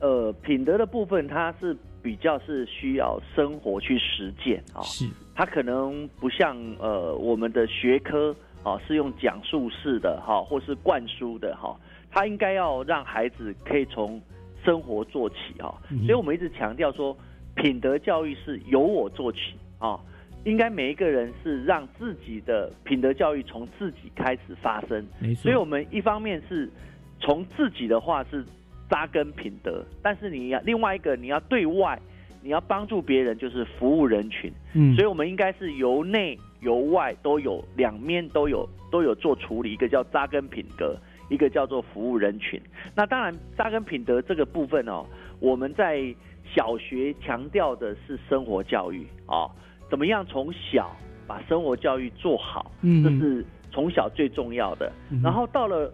[0.00, 11.78] 呃，品德的部分它是比较是需要生活去实践啊，是它可能不像呃我们的学科啊是用讲述式的哈，或是灌输的哈，
[12.12, 14.20] 它应该要让孩子可以从
[14.62, 15.74] 生活做起哈，
[16.06, 17.16] 所以我们一直强调说，
[17.56, 19.98] 品德教育是由我做起啊，
[20.44, 25.44] 应该每一个人是让自己的品德教育从自己开始发生，没错。
[25.44, 26.70] 所以我们一方面是
[27.18, 28.44] 从自己的话是
[28.90, 31.98] 扎根品德，但是你要另外一个你要对外，
[32.42, 34.52] 你要帮助别人，就是服务人群。
[34.74, 34.94] 嗯。
[34.94, 40.96] 所以我们应该是由内由外都有两面都有都有做处理，一个叫扎根品德，
[41.32, 42.60] 一个叫做服务人群。
[42.94, 45.06] 那当然扎根品德这个部分哦，
[45.40, 46.14] 我们在
[46.54, 49.50] 小学强调的是生活教育哦，
[49.90, 50.94] 怎么样从小
[51.26, 54.92] 把生活教育做好，嗯这是从小最重要的。
[55.10, 55.92] 嗯然后到了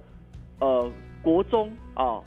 [0.58, 0.90] 呃
[1.22, 2.20] 国中啊、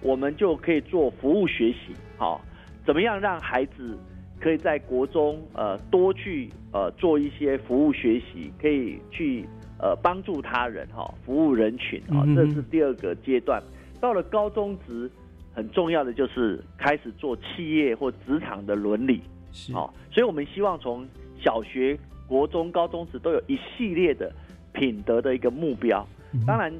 [0.00, 2.40] 我们就可以做服务学习，好、
[2.84, 3.98] 怎么样让孩子
[4.40, 9.46] 可以在国中呃多去呃做一些服务学习，可以去
[9.78, 13.62] 呃帮助他人哈、服务人群啊、这是第二个阶段。
[14.00, 15.10] 到了高中职，
[15.52, 19.20] 很重要的就是开始做企业或职场的伦理，
[19.52, 21.06] 是好、所以我们希望从
[21.42, 24.32] 小学、国中、高中职都有一系列的
[24.72, 26.06] 品德的一个目标，
[26.46, 26.72] 当然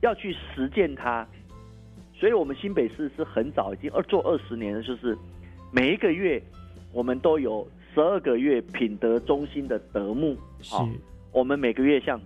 [0.00, 1.26] 要去实践它。
[2.18, 5.16] 所以我们新北市是很早已经二做二十年了，就是
[5.70, 6.42] 每一个月
[6.92, 10.34] 我们都有十二个月品德中心的德目，
[10.70, 10.88] 好、
[11.30, 12.18] 我们每个月像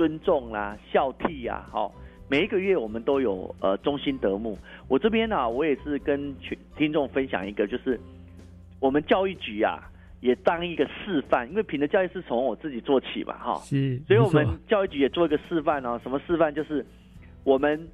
[0.00, 1.94] 尊重啦、孝悌呀，好、
[2.26, 4.56] 每一个月我们都有呃中心德目。
[4.88, 8.00] 我这边呢、我也是跟群听众分享一个，就是
[8.80, 9.78] 我们教育局啊，
[10.22, 16.00] 也当一个示范，因为品德教育是从我自己做起嘛，哈、是，所以我们教育局也做一个示范哦。
[16.02, 16.54] 什么示范？
[16.54, 16.82] 就是
[17.44, 17.86] 我们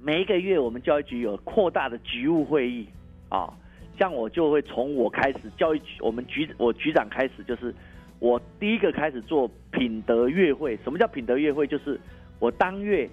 [0.00, 2.84] 每一个月我们教育局有扩大的局务会议
[3.28, 3.54] 啊，
[3.96, 7.72] 像我就会从我开始，教育局我们局我局长开始，就是
[8.22, 10.78] 我第一个开始做品德月会。
[10.84, 11.66] 什么叫品德月会？
[11.66, 12.00] 就是
[12.38, 13.10] 我当月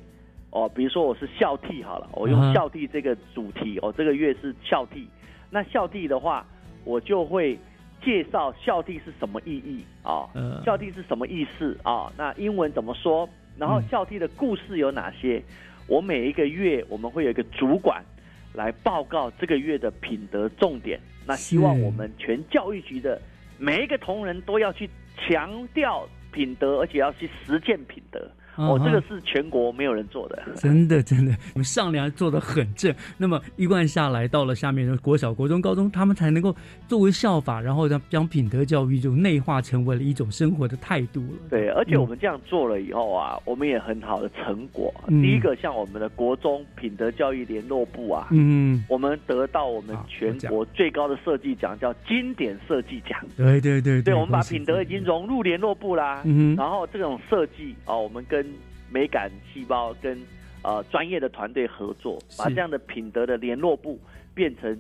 [0.52, 5.08] 哦，比如说我是孝悌好了，我用孝悌这个主题哦，这个月是孝悌。
[5.50, 6.46] 那孝悌的话，
[6.84, 7.58] 我就会
[8.06, 10.30] 介绍孝悌是什么意义啊？
[10.64, 12.14] 孝悌是什么意思啊？
[12.16, 13.28] 那英文怎么说？
[13.58, 15.42] 然后孝悌的故事有哪些？
[15.88, 18.06] 我每一个月我们会有一个主管
[18.54, 21.00] 来报告这个月的品德重点。
[21.26, 23.20] 那希望我们全教育局的
[23.58, 24.90] 每一个同仁都要去
[25.20, 28.30] 强调品德，而且要去实践品德。
[28.60, 32.94] 哦，这个是全国没有人做的，真的真的，我们上梁做的很正。
[33.18, 36.56] 那么一贯下来，到了下面的国小、国中、高中，他们才能够
[36.88, 41.50] 作为效法，然后将将品德教育就内化成为了一种生活的态度了。
[41.50, 44.94] 对，而且我们这样做了以后啊，我们也很好的成果。
[45.08, 53.20] 第一个，像我们的国中品德教育联络部啊，嗯，我们得到我们全国最高的设计奖，叫经典设计奖。
[53.38, 56.22] 对对对，对，我们把品德已经融入联络部啦。
[56.26, 58.46] 嗯，然后这种设计啊，我们跟
[58.92, 60.18] 美感细胞跟
[60.64, 64.00] 呃专业的团队合作，把这样的品德的联络部
[64.34, 64.78] 变成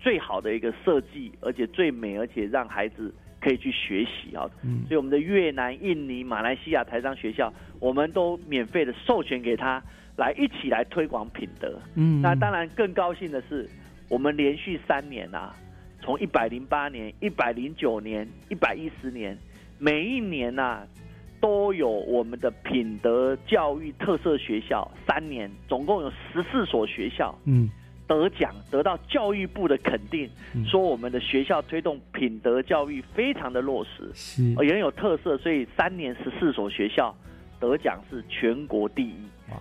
[0.00, 4.48] 最好的一个设计，而且最美，而且让孩子可以去学习啊。
[4.88, 9.82] 所以我们的越南、印尼、马来西亚台商学校，我们都免费的授权给他
[10.16, 11.78] 来一起来推广品德。
[11.94, 13.68] 嗯，那当然更高兴的是，
[14.08, 15.54] 我们连续三年啊，
[16.00, 19.38] 从一百零八年、一百零九年、一百一十年，
[19.78, 20.86] 每一年呐。
[21.40, 27.68] 都有我们的品德教育特色学校三年，总共有十四所学校，嗯，
[28.06, 30.28] 得奖得到教育部的肯定，
[30.66, 34.42] 说我们的学校推动品德教育非常的落实，是。
[34.64, 37.14] 也很有特色，所以三年十四所学校
[37.60, 39.14] 得奖是全国第一，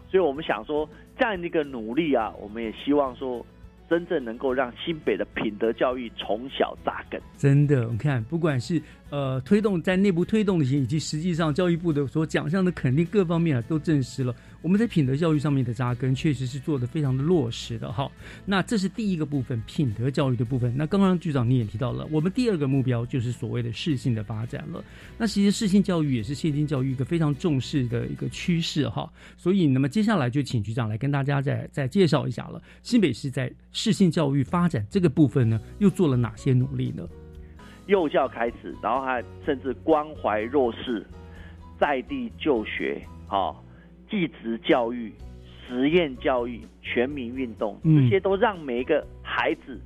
[0.09, 3.45] 所以我们想说这样的一个努力啊，我们也希望说。
[3.94, 8.82] 真正能够让新北的品德教育从小扎根，真的，你看不管是
[9.12, 14.34] 呃推动在内部推动的，以及实际上教育部的所奖项的肯定，各方面啊都证实了。
[14.64, 18.09] 我们在品德教育上面的扎根，确实是做的非常的落实的哈。
[18.45, 20.74] 那这是第一个部分，品德教育的部分。
[20.76, 24.82] 那刚刚局长你也提到了，我们第二个目标就是所谓的适性的发展了。
[25.18, 29.11] 那其实适性教育也是现今教育一个非常重视的一个趋势哈。
[29.36, 32.61] 所以，那么接下来就请局长来跟大家再再介绍一下了。
[32.82, 37.05] 新北市在适性教育发展这个部分呢，又做了哪些努力呢？
[37.88, 41.05] 幼教开始，然后还甚至关怀弱势，
[41.78, 43.53] 在地就学，哈。
[44.10, 45.12] 继职教育、
[45.68, 49.80] 实验教育、全民运动，这些都让每一个孩子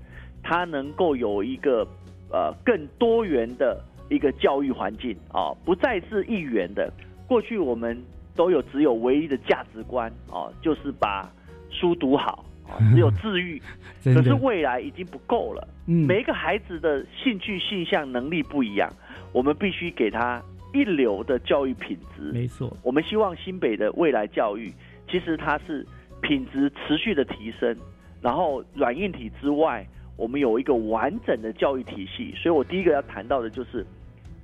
[0.43, 1.87] 他能够有一个
[2.31, 6.91] 呃更多元的一个教育环境啊，不再是一元的。
[7.27, 7.97] 过去我们
[8.35, 11.29] 都有只有唯一的价值观啊，就是把
[11.69, 13.61] 书读好啊， 只有治愈。
[14.03, 15.67] 可是未来已经不够了。
[15.85, 18.91] 每一个孩子的兴趣、性向、能力不一样，
[19.33, 20.41] 我们必须给他。
[20.73, 22.75] 一流的教育品质，没错。
[22.83, 24.71] 我们希望新北的未来教育，
[25.09, 25.85] 其实它是
[26.21, 27.75] 品质持续的提升，
[28.21, 29.87] 然后软硬体之外，
[30.17, 32.33] 我们有一个完整的教育体系。
[32.35, 33.85] 所以我第一个要谈到的就是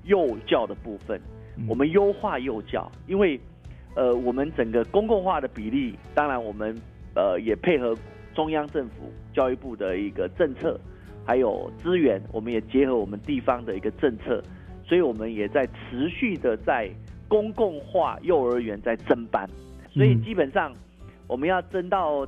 [0.05, 1.19] 幼教的部分，
[1.67, 3.39] 我们优化幼教，因为
[3.95, 6.75] 呃，我们整个公共化的比例，当然我们
[7.15, 7.95] 呃也配合
[8.33, 10.79] 中央政府教育部的一个政策，
[11.25, 14.43] 还有资源，我们也结合我们地方的一个政策。
[14.93, 16.87] 所以我们也在持续的在
[17.27, 19.49] 公共化幼儿园在增班，
[19.91, 20.71] 所以基本上
[21.25, 22.23] 我们要增到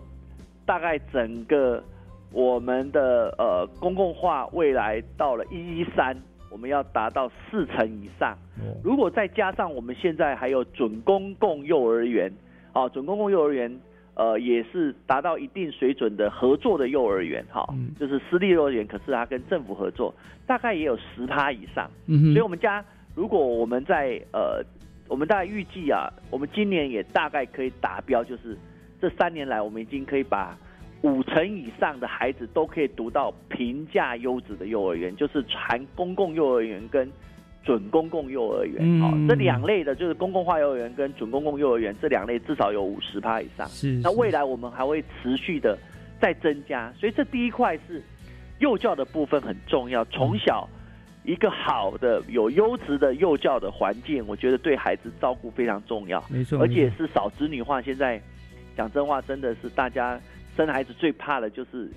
[0.65, 1.83] 大概整个
[2.31, 6.17] 我们的呃公共化未来到了一一三，
[6.49, 8.35] 我们要达到四成以上。
[8.83, 12.33] 如果再加上我们现在还有准公共幼儿园，
[12.73, 13.79] 啊，准公共幼儿园。
[14.15, 17.67] 呃，也是达到一定水准的合作的幼儿园，哈，
[17.99, 20.13] 就是私立幼儿园，可是它跟政府合作，
[20.47, 21.89] 大概也有十趴以上。
[22.07, 24.63] 嗯所以我们家如果我们在呃，
[25.07, 28.57] 我们大概预计啊，我们今年也大概可以达标，就是
[29.01, 30.57] 这三年来，我们已经可以把
[31.01, 37.11] 五成以上的孩子都可以读到平价优质的幼儿园，就是含公共幼儿园跟。
[37.65, 43.67] 准公共幼儿园，好，这两类的就是公共化幼儿园跟准公共幼儿园这两类至少有五十趴以上。
[43.67, 45.75] 是，那未来我们还会持续的
[46.21, 48.01] 再增加，所以这第一块是
[48.59, 50.05] 幼教的部分很重要。
[50.05, 50.69] 从小
[51.23, 56.23] 一个好的有优质的幼教的环境，我觉得对孩子照顾非常重要。
[56.29, 57.81] 没错，而且是少子女化。
[57.81, 58.21] 现在
[58.77, 60.21] 讲真话，真的是大家
[60.55, 61.89] 生孩子最怕的就是。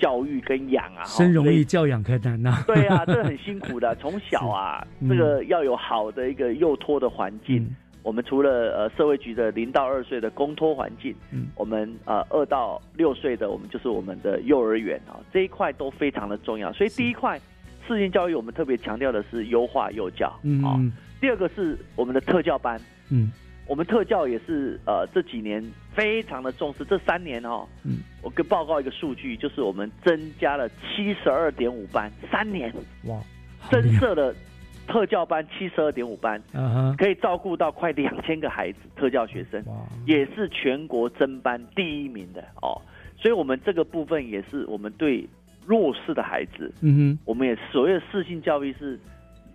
[0.00, 2.64] 教育跟养啊，生容易教养可难呐。
[2.66, 3.94] 对啊， 这很辛苦的。
[4.00, 7.68] 从小啊，这个要有好的一个幼托的环境，
[8.02, 16.72] 我们除了呃社会局的零到二岁的公托环境，嗯，我们呃二到六岁的我们就是我们的幼儿园啊，这一块都非常的重要。
[16.72, 17.38] 所以第一块
[17.86, 20.90] 视性教育，我们特别强调的是优化幼教，嗯，
[21.20, 22.80] 第二个是我们的特教班，
[23.10, 23.30] 嗯，
[23.70, 25.64] 我们特教也是呃这几年
[25.94, 32.74] 非常的重视，这三年哦，嗯，我跟报告一个数据，就是我们增加了七十二点五班，三年。
[33.04, 33.16] 哇，
[33.70, 34.34] 增设了。
[34.88, 36.42] 特教班七十二点五班，
[36.98, 39.64] 可以照顾到快两千个孩子，特教学生
[40.04, 42.74] 也是全国增班第一名的哦。
[43.16, 45.24] 所以，我们这个部分也是我们对
[45.64, 48.98] 弱势的孩子，嗯哼，我们也所谓的视性教育是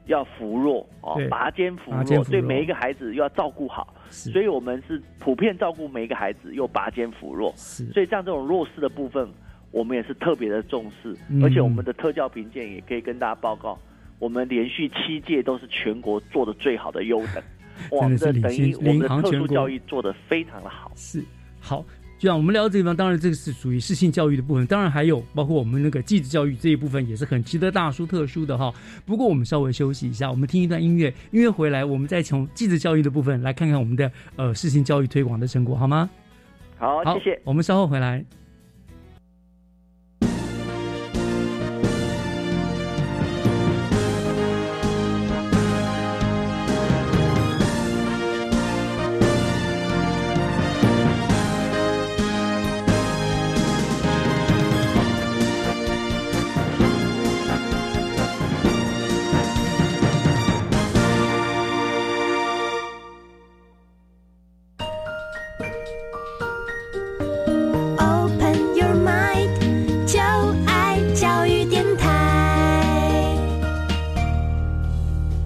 [0.05, 7.53] 要扶弱哦，拔尖扶弱，对每一个孩子又要照顾好，所以我们是普遍照顾每一个孩子，又拔尖扶弱。
[7.55, 9.27] 所以，像这种弱势的部分，
[9.71, 13.77] 我们也是特别的重视，而且我们的特教评鉴也可以跟大家报告。
[14.17, 17.43] 我们连续七届都是全国做的最好的优等，
[17.91, 20.89] 哇，这等于我们的特殊教育做的非常的好。
[20.95, 21.21] 是
[21.59, 21.83] 好，
[22.17, 28.73] 就像我们聊这地方，当然这个是属于适性教育的部分，当然还有包括我们那个继子教育这一部分也是很值得大书特书的哈。
[29.05, 36.09] 不过我们稍微休息一下，我们听一段音乐，音乐回来我们再从继子教育的部分来看看我们的呃适性教育推广的成果，好吗？
[36.77, 37.41] 好，谢谢。
[37.43, 38.23] 我们稍后回来。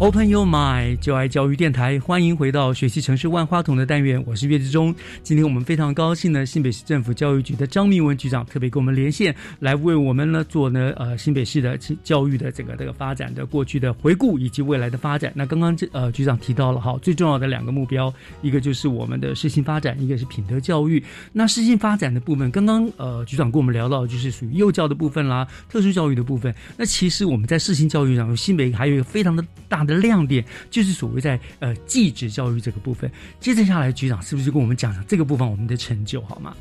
[0.10, 4.94] Open your mind，就爱教育电台，欢迎回到学习城市万花筒的单元，我是岳志忠。
[5.22, 15.32] 今天我们非常高兴呢，新北市政府教育局的张明文局长特别跟我们连线，来为我们呢做呢呃新北市的教育的整个这个发展的过去的回顾以及未来的发展。
[15.36, 21.04] 那刚刚这呃局长提到了哈，最重要的两个目标，一个就是我们的适性发展，一个是品德教育。
[21.32, 26.52] 那适性发展的部分，刚刚呃局长跟我们聊到，就是属于幼教的部分啦，特殊教育的部分。
[26.76, 29.99] 那其实我们在适性教育上，新北还有一个非常的大的。
[30.00, 33.10] 亮点就是所谓在呃继职教育这个部分。
[33.40, 36.56] 接着下来，局长是不是跟我们讲讲这个部分我们的成就好吗？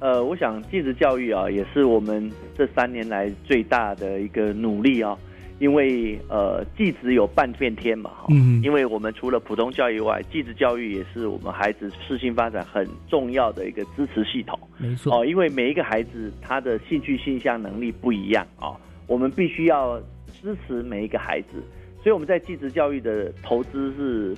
[0.00, 5.16] 呃，我想继职教育啊，也是我们这三年来最大的一个努力啊。
[5.60, 14.56] 因为呃继职有半片天嘛，嗯，因为我们除了普通教育外，继职教育也是我们孩子适性发展很重要的一个支持系统。
[14.76, 18.70] 没错，哦，因为每一个孩子他的兴趣、性向、能力不一样啊，
[19.08, 20.00] 我们必须要
[20.40, 21.60] 支持每一个孩子。
[22.00, 24.36] 所以我们在继职教育的投资是，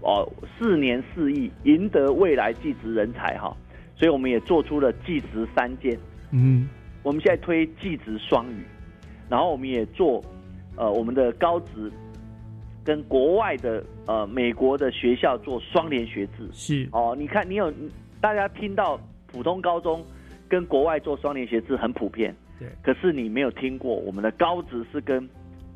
[0.00, 0.28] 哦，
[0.58, 3.56] 四年四亿，赢得未来技职人才哈。
[3.94, 5.96] 所以我们也做出了继职三件，
[6.32, 6.68] 嗯，
[7.02, 8.64] 我们现在推继职双语，
[9.30, 10.22] 然后我们也做，
[10.76, 11.90] 呃，我们的高职
[12.84, 16.88] 跟国外的呃美国的学校做双联学制，是。
[16.92, 17.72] 哦，你看你有
[18.20, 20.04] 大家听到普通高中
[20.48, 25.26] 跟国外做双联学制很普遍，对，可是你没有听过我们的高职是跟。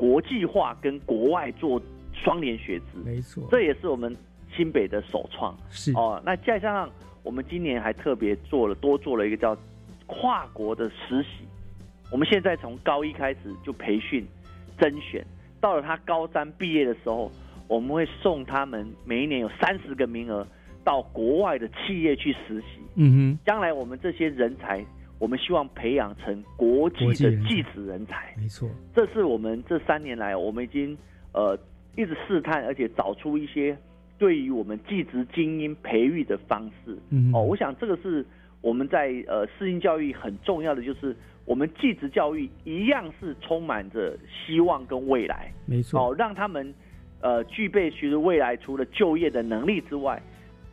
[0.01, 1.79] 国际化跟国外做
[2.15, 4.17] 双联学制，没错，这也是我们
[4.57, 5.55] 新北的首创。
[5.69, 6.91] 是哦，那再加上
[7.23, 9.55] 我们今年还特别做了多做了一个叫
[10.07, 11.45] 跨国的实习。
[12.11, 14.27] 我们现在从高一开始就培训
[14.79, 15.23] 甄选，
[15.61, 17.31] 到了他高三毕业的时候，
[17.69, 20.47] 我们会送他们每一年有三十个名额
[20.83, 22.81] 到国外的企业去实习。
[22.95, 24.83] 嗯哼，将来我们这些人才。
[25.21, 30.97] 我们希望培养成国际的技职人才，没错，这是我们这三年来我们已经
[31.33, 31.57] 呃
[31.95, 33.77] 一直试探，而且找出一些
[34.19, 36.97] 对于我们技职精英培育的方式。
[37.11, 38.25] 嗯，哦，我想这个是
[38.63, 41.15] 我们在呃适应教育很重要的，就是
[41.45, 46.75] 我们技职教育一样是充满着希望跟未来，没错，哦，让他们
[47.21, 50.23] 呃具备其实未来除了就业的能力之外，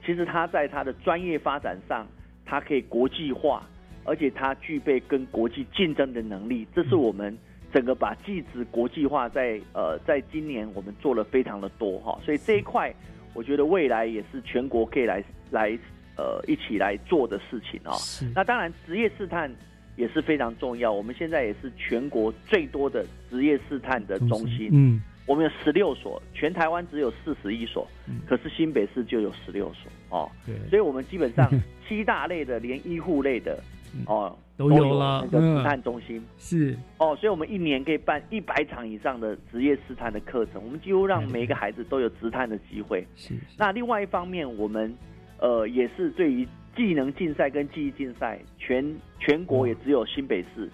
[0.06, 2.08] 其实他在他的专业发展上，
[2.45, 3.68] 他可以国际化。
[4.08, 7.38] 而且它具备跟国际竞争的能力，这是我们
[7.72, 12.91] 整个把技职国际化在呃，在今年我们做了非常的多哈，所以这一块
[13.34, 15.78] 我觉得未来也是全国可以来来
[16.16, 17.93] 呃一起来做的事情啊。
[18.34, 19.53] 那当然职业试探
[19.97, 24.70] 也是非常重要，我们现在也是全国最多的职业试探的中心。
[24.72, 25.01] 嗯。
[25.28, 27.86] 我们有十六所，全台湾只有四十一所，
[28.26, 30.32] 可是新北市就有十六所哦。
[30.45, 31.51] 对，所以我们基本上
[31.86, 33.62] 七大类的，连医护类的，
[34.06, 43.06] 哦，都有了那个职探中心是哦，所以我们一年可以办一百场以上的职业试探的课程，我们几乎让每一个孩子都有职探的机会。
[43.16, 43.34] 是。
[43.58, 44.94] 那另外一方面，我们
[45.40, 50.70] 呃也是对于技能竞赛跟记忆竞赛，全全国也只有新北市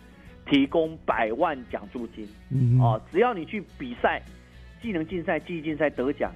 [0.46, 2.28] 提供百万奖助金。
[2.52, 4.22] 嗯哦，只要你去比赛，
[4.82, 6.32] 技能竞赛、记忆竞赛得奖，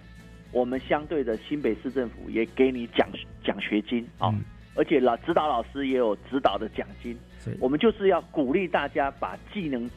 [0.51, 3.07] 我们相对的新北市政府也给你奖
[3.43, 4.33] 奖学金啊。
[4.77, 7.17] 而且老指导老师也有指导的奖金，
[7.59, 9.89] 我们就是要鼓励大家把技能、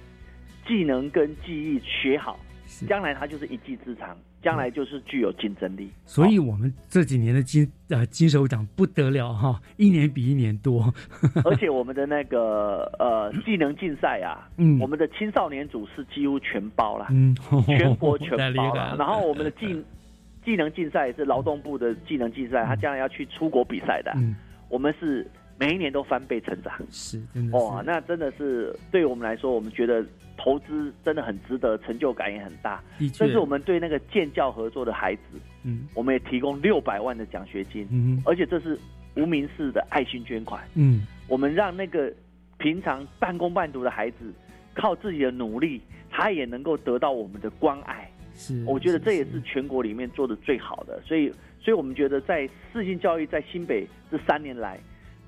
[0.66, 2.40] 技能跟技艺学好，
[2.88, 5.90] 将来他就是一技之长，将来就是具有竞争力。
[6.06, 10.92] 所以，我们这几年的金呃金手奖不得了哈，一年比一年多。
[11.44, 18.96] 而且我们的那个呃技能竞赛啊，嗯，我们的青少年组是几乎全包了，嗯， 全国全包了。
[18.98, 19.84] 然后我们的技
[20.42, 24.12] 技能竞赛是劳动部的技能竞赛，他将来要去出国比赛的。
[24.16, 24.34] 嗯。
[24.70, 25.26] 我们是
[25.58, 30.02] 每一年都翻倍成长，是真的哇，那真的是对我们来说，我们觉得
[30.38, 32.82] 投资真的很值得，成就感也很大。
[33.12, 35.22] 甚至我们对那个建教合作的孩子，
[35.64, 38.78] 嗯，我们也提供六百万的奖学金，嗯，而且这是
[39.16, 42.10] 无名氏的爱心捐款，嗯，我们让那个
[42.56, 44.32] 平常半工半读的孩子，
[44.72, 48.10] 靠自己的努力，他也能够得到我们的关爱。
[48.34, 51.30] 是，我觉得这也是全国里面做的最好的，所以。
[51.62, 54.80] 所以我们觉得，在四性教育在新北这三年来，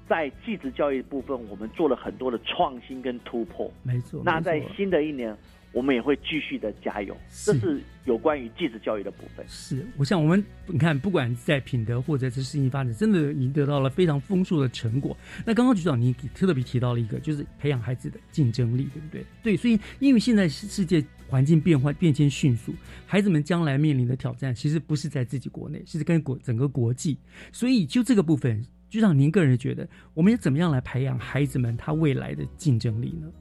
[0.08, 3.70] 在继职教育部分，我们做了很多的创新跟突破。
[3.82, 4.22] 没错。
[4.24, 5.36] 那在新的一年，
[5.72, 7.14] 我们也会继续的加油。
[7.44, 9.44] 这是有关于继职教育的部分。
[9.46, 15.14] 是，我想我们你看，不管在品德或者是事情发展，真的已经得到了非常丰硕的成果。
[15.44, 19.24] 那刚刚局长你特别提到了一个，就是培养孩子的竞争力，对不对？
[19.42, 21.04] 对，所以因为现在世界。
[21.32, 22.74] 环境变化变迁迅速，
[23.06, 27.16] 孩子们将来面临的挑战其实不是在自己国内，是跟国整个国际。
[27.50, 33.32] 所以就这个部分，就让您个人觉得，我们要怎么样来培养孩子们他未来的竞争力呢？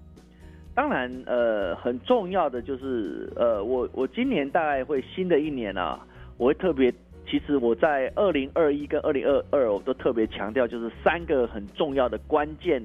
[0.73, 5.99] 当然，呃，很重要的就是，呃，我我今年大概会新的一年啊，
[6.37, 6.89] 我会特别，
[7.29, 12.81] 其实我在二零二一跟二零二二，我都特别强调，就是三个很重要的关键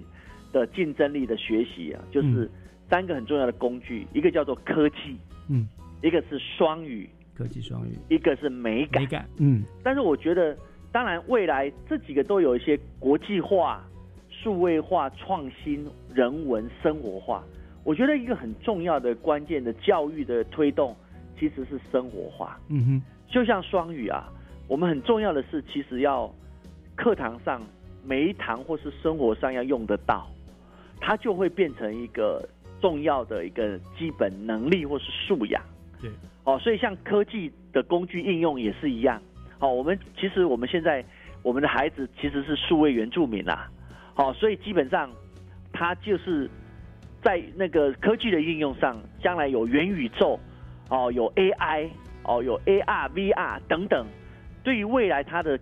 [0.53, 2.51] 的竞争力的学习啊，就是。
[2.89, 5.19] 三个很重要的工具，一个叫做科技，
[5.49, 5.67] 嗯，
[6.03, 9.65] 一个是双语，科技双语，一个是美感，美感，嗯。
[9.83, 10.57] 但是我觉得，
[10.93, 13.85] 当然未来这几个都有一些国际化、
[14.31, 15.85] 数位化、创新、
[16.15, 17.43] 人文、生活化。
[17.83, 20.95] 我觉得一个很重要的关键的教育的推动，
[21.39, 22.57] 其实是生活化。
[22.69, 24.29] 嗯哼，就像双语啊，
[24.69, 26.33] 我们很重要的是，其实要
[26.95, 27.61] 课堂上
[28.05, 30.29] 每一堂或是生活上要用得到，
[31.01, 32.49] 它就会变成一个。
[32.81, 35.63] 重要的一个基本能力或是素养，
[36.01, 36.11] 对，
[36.45, 39.21] 哦，所以像科技的工具应用也是一样，
[39.59, 41.05] 好，我们其实我们现在
[41.43, 43.71] 我们的孩子其实是数位原住民啦，
[44.15, 45.11] 好，所以基本上
[45.73, 46.49] 他就是
[47.23, 50.39] 在那个科技的应用上，将来有元宇宙，
[50.91, 51.89] 哦，有 AI，
[52.25, 54.07] 哦，有 AR、VR 等等，
[54.63, 55.59] 对于未来他的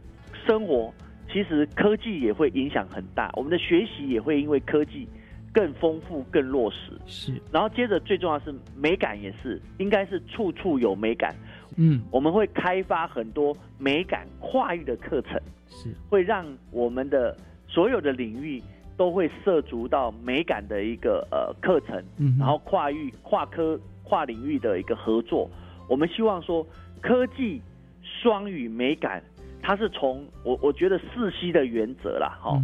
[0.47, 0.93] 生活，
[1.33, 5.09] 其实科技也会影响很大，我们的学习也会因为科技。
[5.55, 6.93] 更丰富、更落实。
[7.07, 11.35] 是，然后接着最重要是美感，也是应该是处处有美感。
[11.77, 15.95] 嗯，我们会开发很多美感跨域的课程，是。
[16.11, 17.37] 会让我们的
[17.69, 18.63] 所有的领域
[18.97, 25.49] 都会涉足到美感的一个呃课程，嗯，然后跨域、跨科、跨领域的一个合作。
[25.89, 26.67] 我们希望说
[27.01, 27.61] 科技
[28.03, 29.23] 双语美感，
[29.61, 32.63] 它是从我我觉得四 C 的原则啦，哈，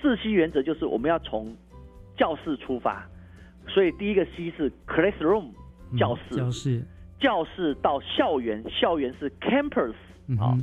[0.00, 1.54] 四 C 原则就是我们要从
[2.16, 3.06] 教室出发，
[3.68, 5.50] 所以第一个 C 是 classroom
[5.98, 6.82] 教室，教室，
[7.20, 9.94] 教室到校园，校园是 campus
[10.40, 10.56] 啊，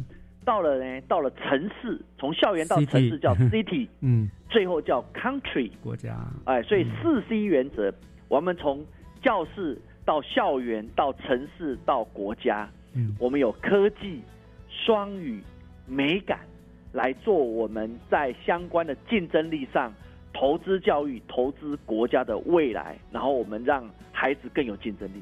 [0.44, 7.94] 到了呢，到了城市，从校园到城市叫 city，嗯，最后叫 country 国家，哎，所以四 C 原则，
[8.28, 8.84] 我们从
[9.22, 14.22] 教室到校园到城市到国家，嗯，我们有科技、
[14.68, 15.42] 双语、
[15.86, 16.40] 美感
[16.92, 19.94] 来做我们在相关的竞争力上。
[20.34, 25.22] 投资教育，投资国家的未来，然后我们让孩子更有竞争力。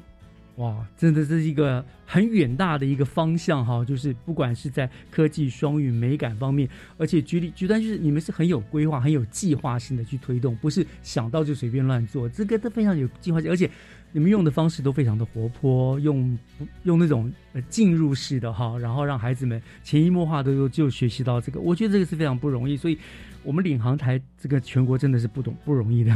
[0.56, 3.82] 哇，真的是一个很远大的一个方向哈！
[3.82, 13.68] 就是不管是在科技、双语、美感方面，而且举例举端就是你们是很有规划、很有计划性的去推动，不是想到就随便乱做，这个都非常有计划性，而且
[14.12, 16.38] 你们用的方式都非常的活泼，用
[16.82, 17.32] 用那种
[17.70, 22.98] 进入式的哈，然后让孩子们潜移默化的就就学习到这个，我觉得这个是非常不容易，所以。
[23.44, 26.12] 我们领航台这个全国真的是不懂不容易的，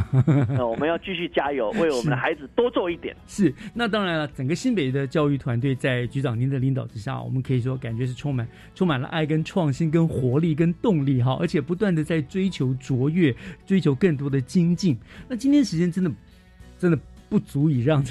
[0.48, 3.16] 那 我们要继续加油，为我们的孩子多做一点。
[3.26, 14.96] 是，那当然了，整个新北的教育团队在局长您的领导之下，我们可以说感觉是充满充满了爱、跟创新、跟活力、跟动力哈，而且不断的在追求卓越，追求更多的精进。
[15.28, 16.10] 那今天时间真的
[16.78, 16.98] 真的。
[17.28, 18.04] 不足以让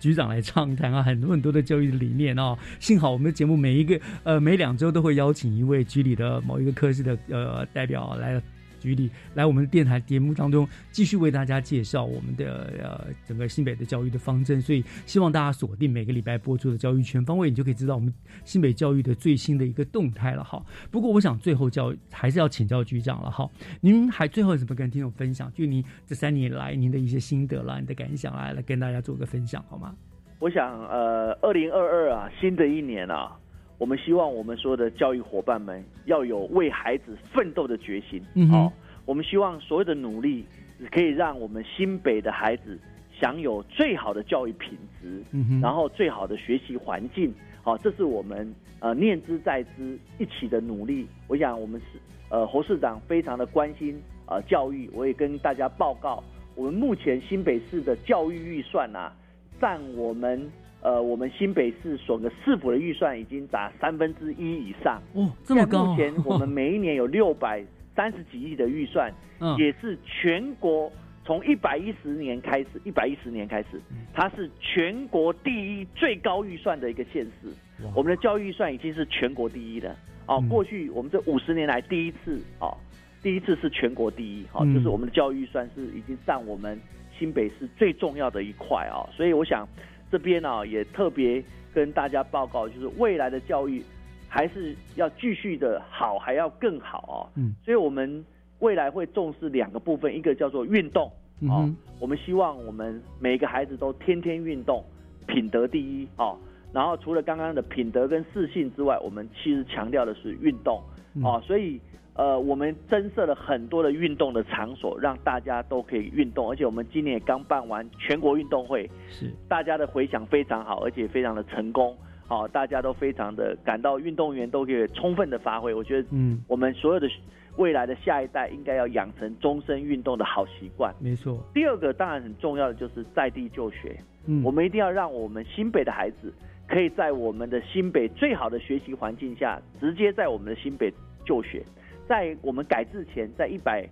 [0.00, 2.56] 局长来畅谈啊，很多很多的教育理念啊。
[2.80, 8.42] 幸好我们的节目每一个呃每两周都会邀请一位局里的某一个科室的呃代表来。
[8.82, 18.12] 局里来，我们的电台节目当中继续为大家介绍我们的呃整个新北的教育的方针，所以希望大家锁定每个礼拜播出的教育全方位，你就可以知道我们
[18.44, 20.60] 新北教育的最新的一个动态了哈。
[20.90, 23.48] 不过我想最后教育还是要请教局长了哈，
[23.80, 25.52] 您还最后有什么跟听众分享？
[25.52, 29.94] 就您这三年来您的一些心得啦，你的感想啦来跟大家做个分享好吗？
[30.40, 33.38] 我想呃，二零二二啊，新的一年啊。
[33.82, 38.22] 我们希望我们所有的教育伙伴们要有为孩子奋斗的决心。
[38.48, 38.72] 好，
[39.04, 40.44] 我们希望所有的努力
[40.92, 42.78] 可以让我们新北的孩子
[43.20, 45.20] 享有最好的教育品质，
[45.60, 47.34] 然后最好的学习环境。
[47.60, 51.08] 好，这是我们呃念之在之一起的努力。
[51.26, 56.22] 我想我们是呃侯市长非常的关心呃教育，我也跟大家报告，
[56.54, 59.12] 我们目前新北市的教育预算啊，
[59.60, 60.48] 占我们。
[60.82, 65.86] 呃，我们新北市所的市府的预算已经达三分之一以上哦，这么高。
[65.86, 67.64] 目前我们每一年有六百
[67.94, 69.12] 三十几亿的预算，
[69.56, 70.90] 也是全国
[71.24, 73.80] 从一百一十年开始，一百一十年开始，
[74.12, 77.48] 它是全国第一最高预算的一个县市。
[77.94, 79.94] 我们的教育预算已经是全国第一的
[80.26, 80.42] 哦。
[80.50, 82.76] 过去我们这五十年来第一次哦，
[83.22, 86.76] 第一次是全国第一哦，就是我们的教育预算是已经占我们
[87.16, 89.06] 新北市最重要的一块啊。
[89.16, 89.64] 所以我想。
[90.12, 91.42] 这边呢也特别
[91.74, 93.82] 跟大家报告，就是未来的教育
[94.28, 97.16] 还是要继续的好，还要更好啊。
[97.36, 98.24] 嗯，所以我们
[98.60, 101.10] 未来会重视两个部分，一个叫做运动
[101.48, 104.84] 哦，我们希望我们每个孩子都天天运动，
[105.26, 106.36] 品德第一啊。
[106.72, 110.82] 然后除了刚刚的品德跟自信之外，我们其实强调的是运动
[111.24, 111.80] 哦，所以。
[112.14, 116.50] 呃，我们增设了很多的运动的场所，让大家都可以运动。
[116.50, 121.96] 而且我们今年也刚办完全国运动会，是大家的回响非常好，而且非常的成功。
[122.26, 125.74] 好，大家都非常的感到运动员都可以充分的发挥。
[125.74, 127.08] 我觉得，嗯，我们所有的
[127.56, 130.94] 未来的下一代应该要养成终身运动的好习惯。
[130.98, 131.42] 没错。
[131.52, 133.98] 第二个当然很重要的就是在地就学。
[134.26, 136.32] 嗯，我们一定要让我们新北的孩子
[136.68, 140.92] 可以在我们的新北最好的学习环境下，直接在我们的新北
[141.26, 141.62] 就学。
[142.08, 143.88] 在我们改制前，在一百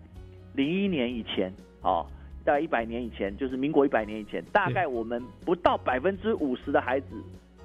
[0.54, 1.52] 零一年以前，
[1.82, 2.06] 哦，
[2.44, 7.06] 大概一百年以前，就是民国一百年以前，大概我们不到百分之五十的孩子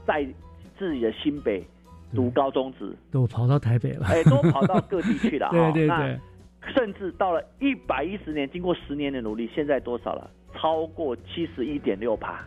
[0.06, 0.26] 在
[0.78, 1.64] 自己的新北
[2.14, 6.20] 读高中职，都跑到台北了，哎，都跑到各地去了， 对对对，
[6.74, 10.30] 甚至到了一百一十年，经过十年的努力，现在多少了？
[10.54, 12.40] 超过七十一点六趴，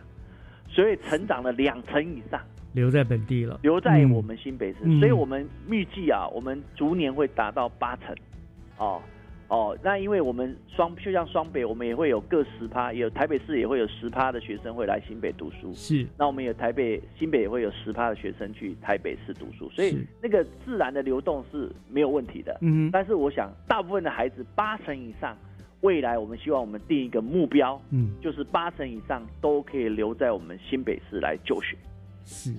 [0.67, 2.41] 所以成长了两成以上。
[2.79, 8.15] 留在本地了，留在我们新北市，所以我们预计啊，我们逐年会达到八成，
[8.77, 9.01] 哦
[9.49, 25.35] 哦，那因为我们双就像双北，我们也会有各十趴，也有台北市也会有十趴的学生会来新北读书，是，那我们有台北新北也会有十趴的学生去台北市读书，所以那个自然的流动是没有问题的，嗯，但是我想大部分的孩子八成以上，
[25.81, 31.75] 未来我们希望我们定一个目标，嗯，就是八成以上都可以留在我们新北市来就学。
[32.29, 32.53] 是，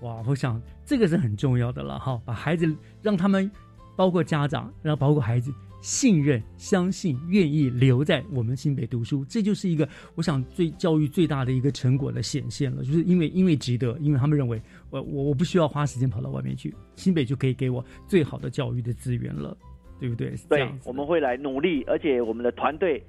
[0.00, 0.22] 哇！
[0.26, 3.50] 我想这个是很重要的了哈，把孩子让他们，
[3.94, 5.52] 包括家长，然后包括孩子
[5.82, 12.82] 信任、相信、愿意留在我们新北读书，这就是一个我想最教育最大的一个成果的显现了。
[12.82, 19.54] 就是因为因为值得，因为他们认为我我我不需要花时间跑到外面去，新北就可以给我最好的教育的资源了，
[20.00, 20.34] 对不对？
[20.48, 23.04] 对，我们会来努力，而且我们的团队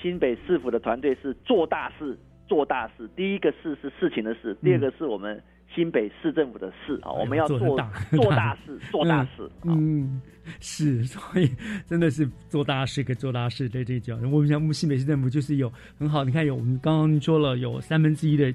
[0.00, 2.16] 新北市府的团队是做大事。
[2.48, 5.42] 做大事，第一个事是事情的事，第二个是我们
[5.76, 7.92] 新北市政府的事啊，我们要做做大
[8.64, 9.48] 事， 做大事。
[9.64, 10.20] 嗯，
[10.58, 11.48] 是，所以
[11.86, 14.18] 真的是做大事，跟做大事在这讲。
[14.32, 18.52] 我们像我们新北市政府就是有很好，你看有我们刚刚说了，有三分之一的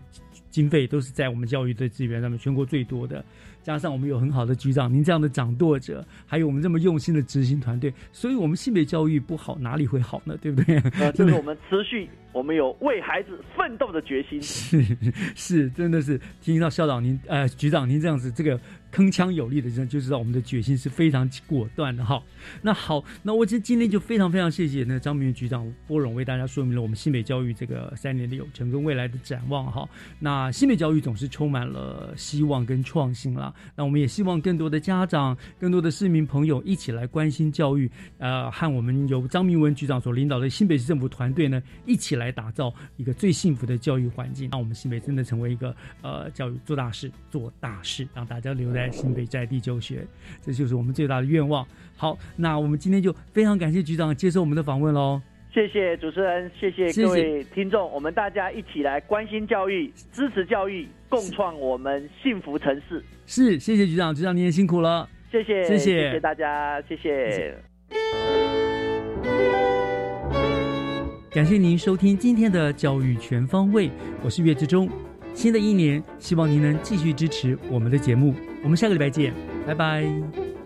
[0.49, 3.24] 经费都是在我们教育的资源上面，全国最多的。
[3.61, 10.36] 加上我们有很好的局长，您这样的掌舵者，还有我们这么用心的执行团队，所以我们性别教育不好哪里会好呢？
[10.41, 10.80] 对不对？
[10.99, 14.41] 呃，就是我们持续，我们有为孩子奋斗的决心。
[14.43, 14.97] 是
[15.36, 18.59] 是，真的是听到校长您呃局长您这样子，这个
[18.92, 22.22] 铿锵有力的，就知道我们的决心是非常果断的哈。
[22.62, 29.88] 那好，那我今今天就非常非常谢谢那张明文局长波荣为大家说明了我们新北教育这个三年的有成跟未来的展望哈。
[30.20, 33.54] 那新北教育总是充满了希望跟创新啦。
[33.76, 50.07] 那我们也希望更多的家长、更多的市民朋友一起来关心教育，呃，和我们由张明文局长所领导的新北市政府团队呢，一起来打造一个最幸福的教育环境，让我们新北真的成为一个呃教育做大事、做大事，让大家留在新北在地就学，
[50.41, 51.67] 这就是我们最大的愿望。
[51.97, 55.21] 好，那我们今天就非常感谢局长接受我们的访问喽。
[55.53, 63.03] 谢谢主持人，谢谢各位听众，我们大家一起来关心教育、支持教育，共创我们幸福城市。
[63.25, 65.09] 是，谢谢局长，局长您也辛苦了。
[65.29, 67.53] 谢谢，谢谢，谢谢大家，谢谢。
[71.29, 73.89] 感谢您收听今天的教育全方位，
[74.23, 74.89] 我是岳志忠。
[75.34, 78.36] 新的一年，希望您能继续支持我们的节目。
[78.63, 79.34] 我们下个礼拜见，
[79.65, 80.61] 拜拜。